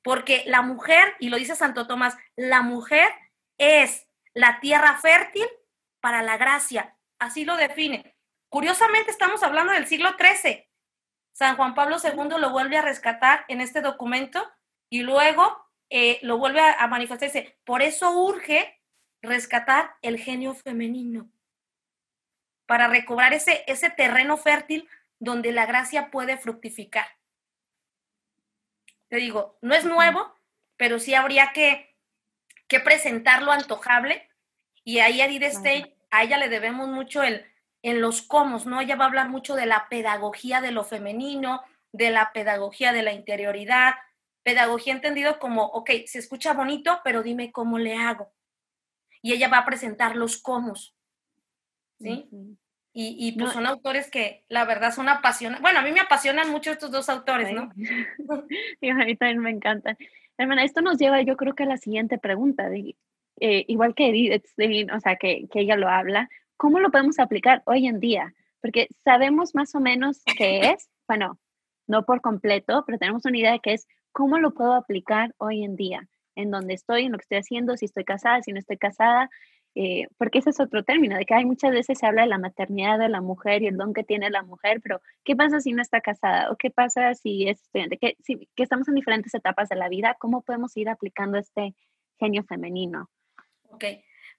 Porque 0.02 0.42
la 0.46 0.60
mujer, 0.62 1.14
y 1.20 1.28
lo 1.28 1.36
dice 1.36 1.54
Santo 1.54 1.86
Tomás, 1.86 2.16
la 2.34 2.62
mujer 2.62 3.12
es 3.58 4.08
la 4.34 4.58
tierra 4.58 4.96
fértil 4.96 5.46
para 6.00 6.22
la 6.22 6.36
gracia. 6.36 6.98
Así 7.20 7.44
lo 7.44 7.56
define. 7.56 8.16
Curiosamente 8.48 9.12
estamos 9.12 9.44
hablando 9.44 9.72
del 9.72 9.86
siglo 9.86 10.16
XIII. 10.18 10.68
San 11.32 11.54
Juan 11.54 11.76
Pablo 11.76 11.98
II 12.02 12.40
lo 12.40 12.50
vuelve 12.50 12.76
a 12.76 12.82
rescatar 12.82 13.44
en 13.46 13.60
este 13.60 13.82
documento 13.82 14.50
y 14.90 15.02
luego 15.02 15.64
eh, 15.90 16.18
lo 16.22 16.38
vuelve 16.38 16.60
a, 16.60 16.72
a 16.72 16.88
manifestarse. 16.88 17.56
Por 17.62 17.82
eso 17.82 18.10
urge 18.10 18.82
rescatar 19.22 19.94
el 20.02 20.18
genio 20.18 20.54
femenino 20.54 21.30
para 22.70 22.86
recobrar 22.86 23.32
ese, 23.32 23.64
ese 23.66 23.90
terreno 23.90 24.36
fértil 24.36 24.88
donde 25.18 25.50
la 25.50 25.66
gracia 25.66 26.08
puede 26.12 26.38
fructificar. 26.38 27.04
Te 29.08 29.16
digo, 29.16 29.58
no 29.60 29.74
es 29.74 29.84
nuevo, 29.84 30.32
pero 30.76 31.00
sí 31.00 31.14
habría 31.14 31.50
que, 31.52 31.96
que 32.68 32.78
presentarlo 32.78 33.50
antojable 33.50 34.30
y 34.84 35.00
ahí 35.00 35.20
a 35.20 35.26
Edith 35.26 35.52
Stein, 35.52 35.92
a 36.12 36.22
ella 36.22 36.38
le 36.38 36.48
debemos 36.48 36.86
mucho 36.86 37.24
el, 37.24 37.44
en 37.82 38.00
los 38.00 38.22
cómo, 38.22 38.60
¿no? 38.64 38.80
Ella 38.80 38.94
va 38.94 39.06
a 39.06 39.08
hablar 39.08 39.30
mucho 39.30 39.56
de 39.56 39.66
la 39.66 39.88
pedagogía 39.88 40.60
de 40.60 40.70
lo 40.70 40.84
femenino, 40.84 41.64
de 41.90 42.10
la 42.10 42.30
pedagogía 42.32 42.92
de 42.92 43.02
la 43.02 43.12
interioridad, 43.12 43.94
pedagogía 44.44 44.92
entendido 44.92 45.40
como, 45.40 45.64
ok, 45.64 45.90
se 46.06 46.20
escucha 46.20 46.52
bonito, 46.52 47.00
pero 47.02 47.24
dime 47.24 47.50
cómo 47.50 47.80
le 47.80 47.96
hago. 47.96 48.32
Y 49.22 49.32
ella 49.32 49.48
va 49.48 49.58
a 49.58 49.66
presentar 49.66 50.14
los 50.14 50.40
cómo, 50.40 50.74
¿sí? 52.00 52.28
Y, 52.92 53.16
y 53.18 53.38
pues 53.38 53.52
son 53.52 53.66
autores 53.66 54.10
que 54.10 54.44
la 54.48 54.64
verdad 54.64 54.92
son 54.92 55.08
apasionantes. 55.08 55.62
Bueno, 55.62 55.78
a 55.78 55.82
mí 55.82 55.92
me 55.92 56.00
apasionan 56.00 56.50
mucho 56.50 56.72
estos 56.72 56.90
dos 56.90 57.08
autores, 57.08 57.52
¿no? 57.52 57.70
y 58.80 58.90
a 58.90 58.94
mí 58.94 59.16
también 59.16 59.38
me 59.38 59.50
encantan. 59.50 59.96
Hermana, 60.36 60.64
esto 60.64 60.80
nos 60.80 60.98
lleva 60.98 61.22
yo 61.22 61.36
creo 61.36 61.54
que 61.54 61.62
a 61.62 61.66
la 61.66 61.76
siguiente 61.76 62.18
pregunta, 62.18 62.68
de, 62.68 62.96
eh, 63.40 63.64
igual 63.68 63.94
que 63.94 64.08
Edith 64.08 64.90
o 64.92 65.00
sea, 65.00 65.16
que, 65.16 65.46
que 65.52 65.60
ella 65.60 65.76
lo 65.76 65.88
habla, 65.88 66.28
¿cómo 66.56 66.80
lo 66.80 66.90
podemos 66.90 67.18
aplicar 67.18 67.62
hoy 67.66 67.86
en 67.86 68.00
día? 68.00 68.34
Porque 68.60 68.88
sabemos 69.04 69.54
más 69.54 69.74
o 69.74 69.80
menos 69.80 70.22
qué 70.36 70.60
es, 70.60 70.88
bueno, 71.08 71.38
no 71.86 72.04
por 72.04 72.20
completo, 72.20 72.84
pero 72.86 72.98
tenemos 72.98 73.24
una 73.24 73.38
idea 73.38 73.52
de 73.52 73.60
que 73.60 73.74
es 73.74 73.86
cómo 74.12 74.38
lo 74.38 74.52
puedo 74.52 74.74
aplicar 74.74 75.34
hoy 75.38 75.62
en 75.64 75.76
día, 75.76 76.08
en 76.34 76.50
donde 76.50 76.74
estoy, 76.74 77.04
en 77.04 77.12
lo 77.12 77.18
que 77.18 77.22
estoy 77.22 77.38
haciendo, 77.38 77.76
si 77.76 77.84
estoy 77.84 78.04
casada, 78.04 78.42
si 78.42 78.52
no 78.52 78.58
estoy 78.58 78.78
casada, 78.78 79.30
eh, 79.74 80.08
porque 80.18 80.38
ese 80.38 80.50
es 80.50 80.60
otro 80.60 80.82
término, 80.82 81.16
de 81.16 81.24
que 81.24 81.34
hay 81.34 81.44
muchas 81.44 81.70
veces 81.70 81.98
se 81.98 82.06
habla 82.06 82.22
de 82.22 82.28
la 82.28 82.38
maternidad 82.38 82.98
de 82.98 83.08
la 83.08 83.20
mujer 83.20 83.62
y 83.62 83.68
el 83.68 83.76
don 83.76 83.94
que 83.94 84.02
tiene 84.02 84.28
la 84.30 84.42
mujer, 84.42 84.80
pero 84.82 85.00
¿qué 85.24 85.36
pasa 85.36 85.60
si 85.60 85.72
no 85.72 85.80
está 85.80 86.00
casada? 86.00 86.50
¿O 86.50 86.56
qué 86.56 86.70
pasa 86.70 87.14
si 87.14 87.48
es 87.48 87.62
estudiante? 87.62 87.98
Que, 87.98 88.16
que 88.26 88.62
estamos 88.62 88.88
en 88.88 88.96
diferentes 88.96 89.32
etapas 89.34 89.68
de 89.68 89.76
la 89.76 89.88
vida, 89.88 90.16
¿cómo 90.18 90.42
podemos 90.42 90.76
ir 90.76 90.88
aplicando 90.88 91.38
este 91.38 91.74
genio 92.18 92.42
femenino? 92.44 93.10
Ok, 93.70 93.84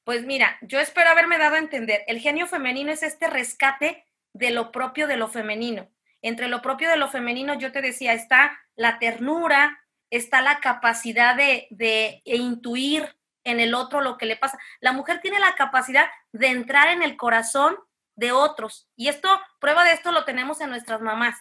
pues 0.03 0.25
mira, 0.25 0.57
yo 0.61 0.79
espero 0.79 1.09
haberme 1.09 1.37
dado 1.37 1.55
a 1.55 1.59
entender, 1.59 2.01
el 2.07 2.19
genio 2.19 2.45
femenino 2.47 2.91
es 2.91 3.01
este 3.01 3.27
rescate 3.27 4.05
de 4.33 4.51
lo 4.51 4.71
propio 4.71 5.07
de 5.07 5.17
lo 5.17 5.27
femenino. 5.27 5.89
Entre 6.21 6.47
lo 6.47 6.61
propio 6.61 6.89
de 6.89 6.97
lo 6.97 7.07
femenino, 7.07 7.57
yo 7.57 7.71
te 7.71 7.81
decía, 7.81 8.13
está 8.13 8.59
la 8.75 8.99
ternura, 8.99 9.79
está 10.09 10.41
la 10.41 10.59
capacidad 10.59 11.35
de, 11.35 11.67
de 11.71 12.21
intuir 12.25 13.15
en 13.43 13.59
el 13.59 13.73
otro 13.73 14.01
lo 14.01 14.17
que 14.17 14.25
le 14.25 14.37
pasa. 14.37 14.57
La 14.79 14.91
mujer 14.91 15.19
tiene 15.21 15.39
la 15.39 15.55
capacidad 15.55 16.09
de 16.31 16.47
entrar 16.47 16.89
en 16.89 17.01
el 17.01 17.17
corazón 17.17 17.77
de 18.15 18.31
otros. 18.31 18.87
Y 18.95 19.07
esto, 19.07 19.29
prueba 19.59 19.83
de 19.83 19.93
esto 19.93 20.11
lo 20.11 20.25
tenemos 20.25 20.61
en 20.61 20.69
nuestras 20.69 21.01
mamás. 21.01 21.35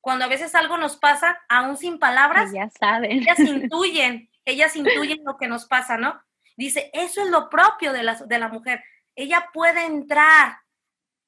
Cuando 0.00 0.24
a 0.24 0.28
veces 0.28 0.54
algo 0.54 0.76
nos 0.76 0.96
pasa, 0.96 1.40
aún 1.48 1.76
sin 1.76 1.98
palabras, 1.98 2.52
ya 2.52 2.70
saben. 2.70 3.10
Ellas 3.12 3.38
intuyen, 3.38 4.30
ellas 4.44 4.76
intuyen 4.76 5.20
lo 5.24 5.36
que 5.36 5.48
nos 5.48 5.66
pasa, 5.66 5.96
¿no? 5.96 6.20
Dice, 6.56 6.90
eso 6.92 7.22
es 7.22 7.28
lo 7.28 7.48
propio 7.48 7.92
de 7.92 8.02
la, 8.02 8.14
de 8.14 8.38
la 8.38 8.48
mujer. 8.48 8.82
Ella 9.14 9.48
puede 9.52 9.84
entrar 9.84 10.58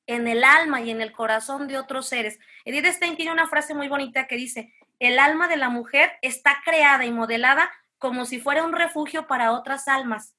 en 0.07 0.27
el 0.29 0.45
alma 0.45 0.81
y 0.81 0.91
en 0.91 1.01
el 1.01 1.13
corazón 1.13 1.69
de 1.69 1.79
otros 1.79 2.09
seres. 2.09 2.39
Edith 2.65 2.87
Stein 2.87 3.17
tiene 3.17 3.33
una 3.33 3.49
frase 3.49 3.75
muy 3.75 3.89
bonita 3.89 4.27
que 4.27 4.37
dice, 4.37 4.75
el 4.99 5.19
alma 5.19 5.49
de 5.49 5.57
la 5.57 5.69
mujer 5.69 6.13
está 6.23 6.61
creada 6.65 7.05
y 7.05 7.11
modelada 7.11 7.71
como 8.03 8.25
si 8.25 8.41
fuera 8.41 8.65
un 8.65 8.73
refugio 8.73 9.29
para 9.29 9.53
otras 9.53 9.87
almas. 9.87 10.35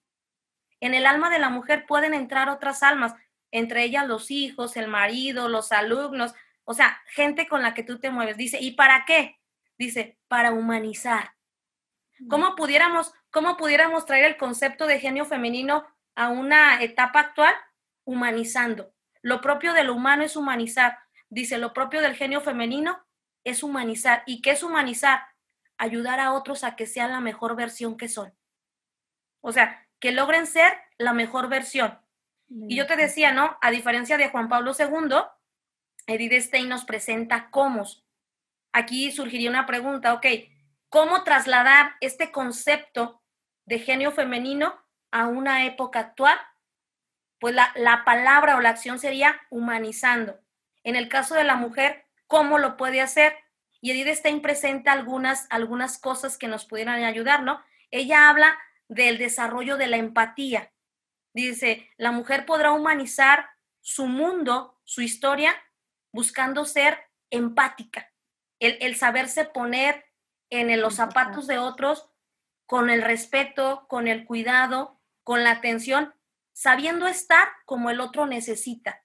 En 0.81 0.93
el 0.93 1.05
alma 1.05 1.29
de 1.29 1.39
la 1.39 1.47
mujer 1.47 1.85
pueden 1.87 2.13
entrar 2.13 2.49
otras 2.49 2.83
almas, 2.83 3.15
entre 3.51 3.85
ellas 3.85 4.05
los 4.05 4.31
hijos, 4.31 4.75
el 4.75 4.89
marido, 4.89 5.47
los 5.47 5.71
alumnos, 5.71 6.33
o 6.65 6.73
sea, 6.73 7.01
gente 7.07 7.47
con 7.47 7.61
la 7.61 7.73
que 7.73 7.83
tú 7.83 7.99
te 7.99 8.11
mueves. 8.11 8.35
Dice, 8.35 8.57
¿y 8.59 8.71
para 8.71 9.05
qué? 9.05 9.39
Dice, 9.77 10.19
para 10.27 10.51
humanizar. 10.51 11.35
¿Cómo 12.29 12.57
pudiéramos, 12.57 13.13
cómo 13.31 13.55
pudiéramos 13.55 14.05
traer 14.05 14.25
el 14.25 14.35
concepto 14.35 14.85
de 14.85 14.99
genio 14.99 15.23
femenino 15.23 15.87
a 16.15 16.27
una 16.27 16.83
etapa 16.83 17.21
actual? 17.21 17.55
Humanizando. 18.03 18.93
Lo 19.21 19.39
propio 19.39 19.71
de 19.71 19.85
lo 19.85 19.93
humano 19.93 20.23
es 20.23 20.35
humanizar. 20.35 20.99
Dice, 21.29 21.57
lo 21.57 21.71
propio 21.71 22.01
del 22.01 22.15
genio 22.15 22.41
femenino 22.41 23.01
es 23.45 23.63
humanizar. 23.63 24.21
¿Y 24.25 24.41
qué 24.41 24.51
es 24.51 24.63
humanizar? 24.63 25.32
Ayudar 25.83 26.21
a 26.21 26.31
otros 26.31 26.63
a 26.63 26.75
que 26.75 26.87
sean 26.87 27.11
la 27.11 27.19
mejor 27.19 27.55
versión 27.55 27.97
que 27.97 28.07
son. 28.07 28.33
O 29.41 29.51
sea, 29.51 29.85
que 29.99 30.13
logren 30.13 30.47
ser 30.47 30.73
la 30.97 31.11
mejor 31.13 31.49
versión. 31.49 31.99
Y 32.49 32.77
yo 32.77 32.87
te 32.87 32.95
decía, 32.95 33.33
¿no? 33.33 33.57
A 33.61 33.71
diferencia 33.71 34.17
de 34.17 34.29
Juan 34.29 34.47
Pablo 34.47 34.73
II, 34.77 35.15
Edith 36.07 36.41
Stein 36.41 36.69
nos 36.69 36.85
presenta 36.85 37.49
cómo. 37.49 37.83
Aquí 38.71 39.11
surgiría 39.11 39.49
una 39.49 39.65
pregunta, 39.65 40.13
ok, 40.13 40.25
¿cómo 40.87 41.23
trasladar 41.23 41.95
este 41.99 42.31
concepto 42.31 43.21
de 43.65 43.79
genio 43.79 44.11
femenino 44.11 44.81
a 45.11 45.27
una 45.27 45.65
época 45.65 45.99
actual? 45.99 46.37
Pues 47.39 47.55
la, 47.55 47.73
la 47.75 48.05
palabra 48.05 48.55
o 48.55 48.61
la 48.61 48.69
acción 48.69 48.99
sería 48.99 49.41
humanizando. 49.49 50.39
En 50.83 50.95
el 50.95 51.09
caso 51.09 51.35
de 51.35 51.43
la 51.43 51.55
mujer, 51.55 52.05
¿cómo 52.27 52.57
lo 52.57 52.77
puede 52.77 53.01
hacer? 53.01 53.35
Y 53.83 53.91
Edith 53.91 54.15
Stein 54.15 54.41
presenta 54.41 54.93
algunas, 54.93 55.45
algunas 55.49 55.99
cosas 55.99 56.37
que 56.37 56.47
nos 56.47 56.63
pudieran 56.63 57.03
ayudar, 57.03 57.43
¿no? 57.43 57.61
Ella 57.91 58.29
habla 58.29 58.57
del 58.87 59.17
desarrollo 59.17 59.75
de 59.75 59.87
la 59.87 59.97
empatía. 59.97 60.71
Dice, 61.33 61.89
la 61.97 62.13
mujer 62.13 62.45
podrá 62.45 62.71
humanizar 62.71 63.49
su 63.81 64.05
mundo, 64.05 64.79
su 64.85 65.01
historia, 65.01 65.53
buscando 66.13 66.63
ser 66.63 66.97
empática, 67.29 68.09
el, 68.59 68.77
el 68.79 68.95
saberse 68.95 69.43
poner 69.43 70.05
en 70.49 70.79
los 70.79 70.95
zapatos 70.95 71.45
de 71.45 71.57
otros 71.57 72.09
con 72.65 72.89
el 72.89 73.01
respeto, 73.01 73.85
con 73.89 74.07
el 74.07 74.23
cuidado, 74.23 75.01
con 75.25 75.43
la 75.43 75.51
atención, 75.51 76.13
sabiendo 76.53 77.05
estar 77.05 77.49
como 77.65 77.89
el 77.89 77.99
otro 77.99 78.27
necesita. 78.27 79.03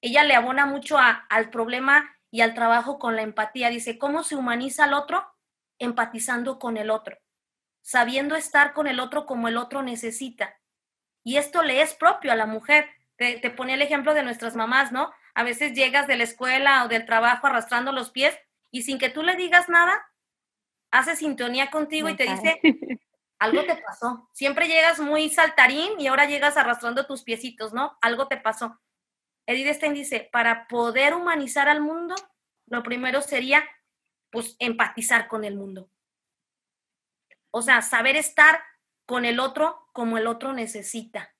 Ella 0.00 0.24
le 0.24 0.34
abona 0.34 0.66
mucho 0.66 0.98
al 0.98 1.50
problema 1.50 2.18
y 2.32 2.40
al 2.40 2.54
trabajo 2.54 2.98
con 2.98 3.14
la 3.14 3.22
empatía. 3.22 3.68
Dice, 3.68 3.98
¿cómo 3.98 4.24
se 4.24 4.34
humaniza 4.34 4.84
al 4.84 4.94
otro? 4.94 5.24
Empatizando 5.78 6.58
con 6.58 6.76
el 6.76 6.90
otro, 6.90 7.16
sabiendo 7.82 8.34
estar 8.34 8.72
con 8.72 8.88
el 8.88 8.98
otro 8.98 9.26
como 9.26 9.46
el 9.46 9.56
otro 9.56 9.82
necesita. 9.82 10.58
Y 11.22 11.36
esto 11.36 11.62
le 11.62 11.82
es 11.82 11.94
propio 11.94 12.32
a 12.32 12.36
la 12.36 12.46
mujer. 12.46 12.88
Te, 13.16 13.38
te 13.38 13.50
pone 13.50 13.74
el 13.74 13.82
ejemplo 13.82 14.14
de 14.14 14.24
nuestras 14.24 14.56
mamás, 14.56 14.90
¿no? 14.90 15.12
A 15.34 15.44
veces 15.44 15.74
llegas 15.74 16.06
de 16.08 16.16
la 16.16 16.24
escuela 16.24 16.84
o 16.84 16.88
del 16.88 17.06
trabajo 17.06 17.46
arrastrando 17.46 17.92
los 17.92 18.10
pies 18.10 18.36
y 18.70 18.82
sin 18.82 18.98
que 18.98 19.10
tú 19.10 19.22
le 19.22 19.36
digas 19.36 19.68
nada, 19.68 20.02
hace 20.90 21.14
sintonía 21.14 21.70
contigo 21.70 22.08
y 22.08 22.16
te 22.16 22.24
dice, 22.24 22.60
algo 23.38 23.62
te 23.64 23.76
pasó. 23.76 24.28
Siempre 24.32 24.68
llegas 24.68 25.00
muy 25.00 25.28
saltarín 25.28 26.00
y 26.00 26.06
ahora 26.06 26.24
llegas 26.24 26.56
arrastrando 26.56 27.06
tus 27.06 27.22
piecitos, 27.22 27.74
¿no? 27.74 27.98
Algo 28.00 28.26
te 28.26 28.38
pasó. 28.38 28.80
Edith 29.46 29.74
Stein 29.74 29.94
dice, 29.94 30.28
para 30.32 30.68
poder 30.68 31.14
humanizar 31.14 31.68
al 31.68 31.80
mundo, 31.80 32.14
lo 32.66 32.82
primero 32.82 33.20
sería, 33.20 33.64
pues, 34.30 34.56
empatizar 34.58 35.28
con 35.28 35.44
el 35.44 35.56
mundo. 35.56 35.90
O 37.50 37.62
sea, 37.62 37.82
saber 37.82 38.16
estar 38.16 38.62
con 39.04 39.24
el 39.24 39.40
otro 39.40 39.88
como 39.92 40.18
el 40.18 40.26
otro 40.26 40.52
necesita. 40.52 41.34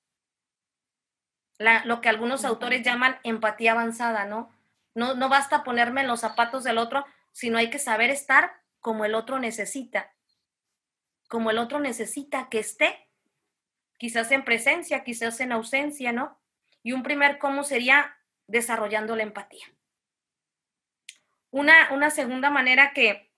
lo 1.85 2.01
que 2.01 2.09
algunos 2.09 2.45
autores 2.45 2.83
llaman 2.83 3.21
empatía 3.23 3.71
avanzada, 3.71 4.25
¿no? 4.25 4.51
¿no? 4.95 5.15
No 5.15 5.29
basta 5.29 5.63
ponerme 5.63 6.01
en 6.01 6.09
los 6.09 6.21
zapatos 6.21 6.65
del 6.65 6.77
otro, 6.77 7.07
sino 7.31 7.57
hay 7.59 7.71
que 7.71 7.79
saber 7.79 8.11
estar 8.11 8.53
como 8.81 9.05
el 9.05 9.15
otro 9.15 9.39
necesita. 9.39 10.13
Como 11.29 11.51
el 11.51 11.59
otro 11.59 11.79
necesita 11.79 12.49
que 12.49 12.59
esté, 12.59 13.09
quizás 13.97 14.33
en 14.33 14.45
presencia, 14.45 15.05
quizás 15.05 15.39
en 15.41 15.53
ausencia, 15.53 16.11
¿no? 16.11 16.42
Y 16.83 16.93
un 16.93 17.03
primer 17.03 17.39
cómo 17.39 17.65
sería 17.65 18.17
desarrollando 18.47 19.17
la 19.17 19.23
empatía. 19.23 19.67
Una, 21.51 21.93
una 21.93 22.11
segunda 22.11 22.51
manera 22.51 22.93
que, 22.93 23.31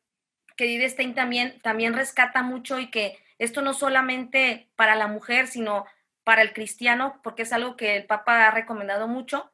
que 0.57 0.89
Stein 0.89 1.15
también, 1.15 1.61
también 1.61 1.95
rescata 1.95 2.43
mucho 2.43 2.79
y 2.79 2.91
que 2.91 3.19
esto 3.39 3.63
no 3.63 3.75
solamente 3.75 4.71
para 4.77 4.95
la 4.95 5.09
mujer, 5.09 5.49
sino 5.49 5.87
para 6.23 6.43
el 6.43 6.53
cristiano, 6.53 7.21
porque 7.23 7.43
es 7.43 7.53
algo 7.53 7.77
que 7.77 7.97
el 7.97 8.07
Papa 8.07 8.47
ha 8.47 8.51
recomendado 8.51 9.09
mucho, 9.09 9.53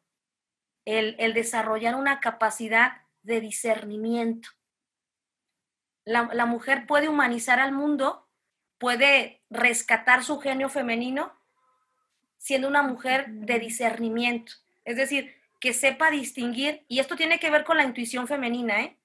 el, 0.84 1.16
el 1.18 1.34
desarrollar 1.34 1.94
una 1.94 2.20
capacidad 2.20 3.02
de 3.22 3.40
discernimiento. 3.40 4.50
La, 6.04 6.30
la, 6.32 6.46
mujer 6.46 6.86
puede 6.86 7.08
humanizar 7.08 7.60
al 7.60 7.72
mundo, 7.72 8.28
puede 8.78 9.42
rescatar 9.50 10.22
su 10.22 10.38
genio 10.38 10.68
femenino 10.68 11.39
siendo 12.40 12.68
una 12.68 12.82
mujer 12.82 13.26
de 13.28 13.58
discernimiento, 13.58 14.54
es 14.86 14.96
decir, 14.96 15.36
que 15.60 15.74
sepa 15.74 16.10
distinguir, 16.10 16.84
y 16.88 16.98
esto 16.98 17.14
tiene 17.14 17.38
que 17.38 17.50
ver 17.50 17.64
con 17.64 17.76
la 17.76 17.84
intuición 17.84 18.26
femenina, 18.26 18.80
¿eh? 18.80 18.96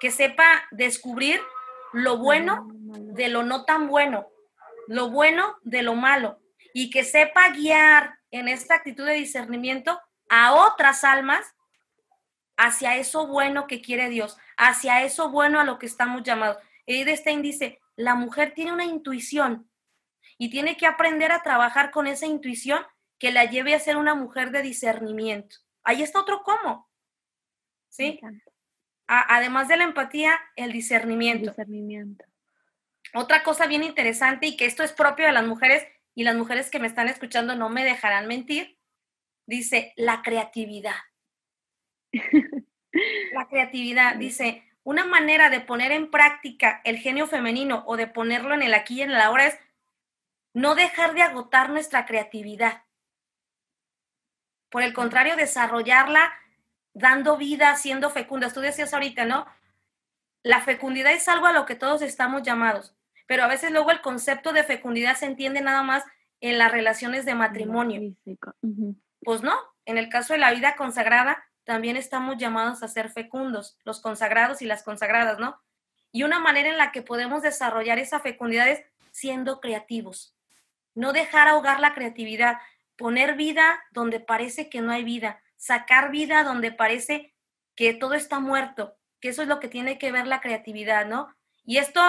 que 0.00 0.10
sepa 0.10 0.64
descubrir 0.70 1.40
lo 1.92 2.16
bueno 2.16 2.66
de 2.72 3.28
lo 3.28 3.42
no 3.42 3.66
tan 3.66 3.86
bueno, 3.86 4.28
lo 4.86 5.10
bueno 5.10 5.58
de 5.62 5.82
lo 5.82 5.94
malo, 5.94 6.40
y 6.72 6.88
que 6.88 7.04
sepa 7.04 7.50
guiar 7.50 8.18
en 8.30 8.48
esta 8.48 8.76
actitud 8.76 9.04
de 9.04 9.14
discernimiento 9.14 10.00
a 10.30 10.54
otras 10.54 11.04
almas 11.04 11.54
hacia 12.56 12.96
eso 12.96 13.26
bueno 13.26 13.66
que 13.66 13.82
quiere 13.82 14.08
Dios, 14.08 14.38
hacia 14.56 15.02
eso 15.02 15.30
bueno 15.30 15.60
a 15.60 15.64
lo 15.64 15.78
que 15.78 15.86
estamos 15.86 16.22
llamados. 16.22 16.56
Edith 16.86 17.18
Stein 17.18 17.42
dice, 17.42 17.78
la 17.94 18.14
mujer 18.14 18.54
tiene 18.54 18.72
una 18.72 18.86
intuición 18.86 19.68
y 20.36 20.50
tiene 20.50 20.76
que 20.76 20.86
aprender 20.86 21.32
a 21.32 21.42
trabajar 21.42 21.90
con 21.90 22.06
esa 22.06 22.26
intuición 22.26 22.80
que 23.18 23.32
la 23.32 23.44
lleve 23.44 23.74
a 23.74 23.80
ser 23.80 23.96
una 23.96 24.14
mujer 24.14 24.50
de 24.50 24.62
discernimiento. 24.62 25.56
Ahí 25.82 26.02
está 26.02 26.20
otro 26.20 26.42
cómo. 26.42 26.88
¿Sí? 27.88 28.20
además 29.08 29.68
de 29.68 29.78
la 29.78 29.84
empatía, 29.84 30.38
el 30.54 30.70
discernimiento. 30.70 31.50
discernimiento. 31.50 32.26
Otra 33.14 33.42
cosa 33.42 33.66
bien 33.66 33.82
interesante 33.82 34.46
y 34.46 34.56
que 34.56 34.66
esto 34.66 34.82
es 34.82 34.92
propio 34.92 35.24
de 35.24 35.32
las 35.32 35.46
mujeres 35.46 35.86
y 36.14 36.24
las 36.24 36.36
mujeres 36.36 36.70
que 36.70 36.78
me 36.78 36.88
están 36.88 37.08
escuchando 37.08 37.56
no 37.56 37.70
me 37.70 37.84
dejarán 37.84 38.26
mentir, 38.26 38.78
dice 39.46 39.94
la 39.96 40.20
creatividad. 40.20 40.96
la 43.32 43.48
creatividad, 43.48 44.16
dice, 44.16 44.64
una 44.82 45.04
manera 45.04 45.48
de 45.48 45.60
poner 45.60 45.92
en 45.92 46.10
práctica 46.10 46.80
el 46.84 46.98
genio 46.98 47.26
femenino 47.26 47.84
o 47.86 47.96
de 47.96 48.06
ponerlo 48.06 48.54
en 48.54 48.62
el 48.62 48.74
aquí 48.74 48.96
y 48.96 49.02
en 49.02 49.10
el 49.10 49.20
ahora 49.20 49.46
es 49.46 49.58
no 50.54 50.74
dejar 50.74 51.14
de 51.14 51.22
agotar 51.22 51.70
nuestra 51.70 52.06
creatividad. 52.06 52.84
Por 54.70 54.82
el 54.82 54.92
contrario, 54.92 55.36
desarrollarla 55.36 56.32
dando 56.92 57.36
vida, 57.36 57.76
siendo 57.76 58.10
fecunda. 58.10 58.52
Tú 58.52 58.60
decías 58.60 58.92
ahorita, 58.92 59.24
¿no? 59.24 59.46
la 60.42 60.60
fecundidad 60.62 61.12
es 61.12 61.28
algo 61.28 61.46
a 61.46 61.52
lo 61.52 61.66
que 61.66 61.74
todos 61.74 62.02
estamos 62.02 62.42
llamados, 62.42 62.94
pero 63.26 63.44
a 63.44 63.48
veces 63.48 63.70
luego 63.70 63.90
el 63.90 64.00
concepto 64.00 64.52
de 64.52 64.64
fecundidad 64.64 65.16
se 65.16 65.26
entiende 65.26 65.60
nada 65.60 65.82
más 65.82 66.04
en 66.40 66.58
las 66.58 66.72
relaciones 66.72 67.24
de 67.24 67.34
matrimonio. 67.34 68.14
Pues 69.22 69.42
no, 69.42 69.58
en 69.84 69.98
el 69.98 70.08
caso 70.08 70.32
de 70.32 70.38
la 70.38 70.52
vida 70.52 70.76
consagrada, 70.76 71.44
también 71.64 71.96
estamos 71.96 72.38
llamados 72.38 72.82
a 72.82 72.88
ser 72.88 73.10
fecundos, 73.10 73.76
los 73.84 74.00
consagrados 74.00 74.62
y 74.62 74.66
las 74.66 74.82
consagradas, 74.82 75.38
¿no? 75.38 75.60
Y 76.12 76.22
una 76.22 76.38
manera 76.38 76.70
en 76.70 76.78
la 76.78 76.92
que 76.92 77.02
podemos 77.02 77.42
desarrollar 77.42 77.98
esa 77.98 78.20
fecundidad 78.20 78.68
es 78.68 78.82
siendo 79.10 79.60
creativos. 79.60 80.34
No 80.98 81.12
dejar 81.12 81.46
ahogar 81.46 81.78
la 81.78 81.94
creatividad, 81.94 82.58
poner 82.96 83.36
vida 83.36 83.80
donde 83.92 84.18
parece 84.18 84.68
que 84.68 84.80
no 84.80 84.90
hay 84.90 85.04
vida, 85.04 85.40
sacar 85.56 86.10
vida 86.10 86.42
donde 86.42 86.72
parece 86.72 87.34
que 87.76 87.94
todo 87.94 88.14
está 88.14 88.40
muerto, 88.40 88.96
que 89.20 89.28
eso 89.28 89.42
es 89.42 89.48
lo 89.48 89.60
que 89.60 89.68
tiene 89.68 89.98
que 89.98 90.10
ver 90.10 90.26
la 90.26 90.40
creatividad, 90.40 91.06
¿no? 91.06 91.32
Y 91.64 91.76
esto, 91.76 92.00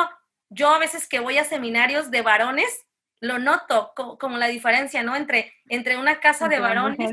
yo 0.49 0.69
a 0.69 0.79
veces 0.79 1.07
que 1.07 1.19
voy 1.19 1.37
a 1.37 1.43
seminarios 1.43 2.09
de 2.09 2.23
varones, 2.23 2.87
lo 3.19 3.37
noto 3.37 3.93
como, 3.95 4.37
la 4.37 4.47
diferencia, 4.47 5.03
¿no? 5.03 5.15
Entre, 5.15 5.53
entre 5.67 5.97
una 5.97 6.19
casa 6.19 6.47
de 6.47 6.59
varones 6.59 7.11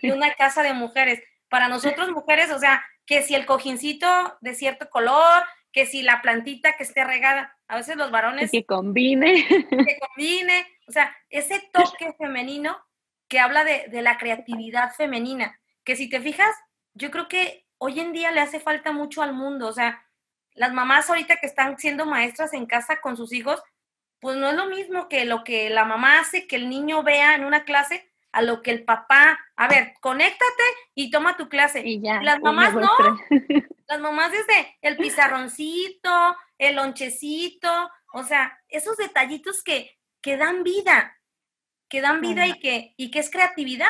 y 0.00 0.10
una 0.12 0.32
casa 0.36 0.62
de 0.62 0.72
mujeres. 0.72 1.22
Para 1.50 1.68
nosotros 1.68 2.10
mujeres, 2.12 2.50
o 2.50 2.58
sea, 2.58 2.82
que 3.04 3.20
si 3.20 3.34
el 3.34 3.44
cojincito 3.44 4.38
de 4.40 4.54
cierto 4.54 4.88
color, 4.88 5.44
que 5.72 5.84
si 5.84 6.02
la 6.02 6.22
plantita 6.22 6.76
que 6.78 6.84
esté 6.84 7.04
regada, 7.04 7.56
a 7.68 7.76
veces 7.76 7.96
los 7.96 8.10
varones... 8.10 8.50
Que 8.50 8.64
combine. 8.64 9.46
Que 9.46 9.98
combine, 10.00 10.66
o 10.90 10.92
sea, 10.92 11.16
ese 11.30 11.70
toque 11.72 12.12
femenino 12.18 12.76
que 13.28 13.38
habla 13.38 13.64
de, 13.64 13.86
de 13.88 14.02
la 14.02 14.18
creatividad 14.18 14.92
femenina, 14.94 15.58
que 15.84 15.96
si 15.96 16.10
te 16.10 16.20
fijas, 16.20 16.54
yo 16.94 17.10
creo 17.10 17.28
que 17.28 17.66
hoy 17.78 18.00
en 18.00 18.12
día 18.12 18.32
le 18.32 18.40
hace 18.40 18.60
falta 18.60 18.92
mucho 18.92 19.22
al 19.22 19.32
mundo, 19.32 19.68
o 19.68 19.72
sea, 19.72 20.04
las 20.54 20.72
mamás 20.72 21.08
ahorita 21.08 21.36
que 21.36 21.46
están 21.46 21.78
siendo 21.78 22.06
maestras 22.06 22.52
en 22.52 22.66
casa 22.66 23.00
con 23.00 23.16
sus 23.16 23.32
hijos, 23.32 23.62
pues 24.18 24.36
no 24.36 24.50
es 24.50 24.54
lo 24.56 24.66
mismo 24.66 25.08
que 25.08 25.24
lo 25.24 25.44
que 25.44 25.70
la 25.70 25.84
mamá 25.84 26.18
hace 26.18 26.46
que 26.46 26.56
el 26.56 26.68
niño 26.68 27.02
vea 27.02 27.34
en 27.34 27.44
una 27.44 27.64
clase 27.64 28.10
a 28.32 28.42
lo 28.42 28.62
que 28.62 28.70
el 28.70 28.84
papá, 28.84 29.40
a 29.56 29.68
ver, 29.68 29.94
conéctate 30.00 30.62
y 30.94 31.10
toma 31.10 31.36
tu 31.36 31.48
clase. 31.48 31.82
Y 31.84 32.00
ya. 32.00 32.22
Las 32.22 32.40
mamás 32.40 32.74
no. 32.74 32.90
Las 33.88 34.00
mamás 34.00 34.30
desde 34.30 34.78
el 34.82 34.96
pizarroncito, 34.96 36.36
el 36.58 36.76
lonchecito, 36.76 37.90
o 38.12 38.22
sea, 38.22 38.60
esos 38.68 38.96
detallitos 38.96 39.64
que, 39.64 39.98
que 40.20 40.36
dan 40.36 40.62
vida, 40.62 41.18
que 41.88 42.00
dan 42.00 42.20
vida 42.20 42.46
y 42.46 42.58
que, 42.60 42.94
y 42.96 43.10
que 43.10 43.18
es 43.18 43.30
creatividad. 43.30 43.88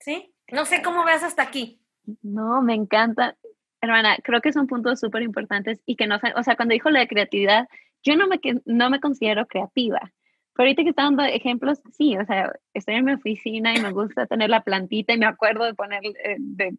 ¿Sí? 0.00 0.34
No 0.50 0.64
sé 0.64 0.82
cómo 0.82 1.04
veas 1.04 1.22
hasta 1.22 1.42
aquí. 1.42 1.80
No, 2.22 2.62
me 2.62 2.74
encanta. 2.74 3.36
Hermana, 3.80 4.16
creo 4.22 4.40
que 4.40 4.52
son 4.52 4.66
puntos 4.66 5.00
súper 5.00 5.22
importantes 5.22 5.80
y 5.86 5.96
que 5.96 6.06
no, 6.06 6.16
o 6.36 6.42
sea, 6.42 6.56
cuando 6.56 6.72
dijo 6.72 6.90
la 6.90 7.00
de 7.00 7.08
creatividad, 7.08 7.68
yo 8.02 8.16
no 8.16 8.26
me, 8.26 8.40
no 8.64 8.90
me 8.90 9.00
considero 9.00 9.46
creativa. 9.46 10.12
Pero 10.54 10.66
ahorita 10.66 10.82
que 10.82 10.90
está 10.90 11.04
dando 11.04 11.24
ejemplos, 11.24 11.80
sí, 11.92 12.16
o 12.16 12.24
sea, 12.26 12.52
estoy 12.74 12.96
en 12.96 13.06
mi 13.06 13.12
oficina 13.12 13.74
y 13.74 13.80
me 13.80 13.90
gusta 13.90 14.26
tener 14.26 14.50
la 14.50 14.62
plantita 14.62 15.14
y 15.14 15.18
me 15.18 15.26
acuerdo 15.26 15.64
de 15.64 15.74
poner, 15.74 16.02
eh, 16.04 16.36
de, 16.38 16.76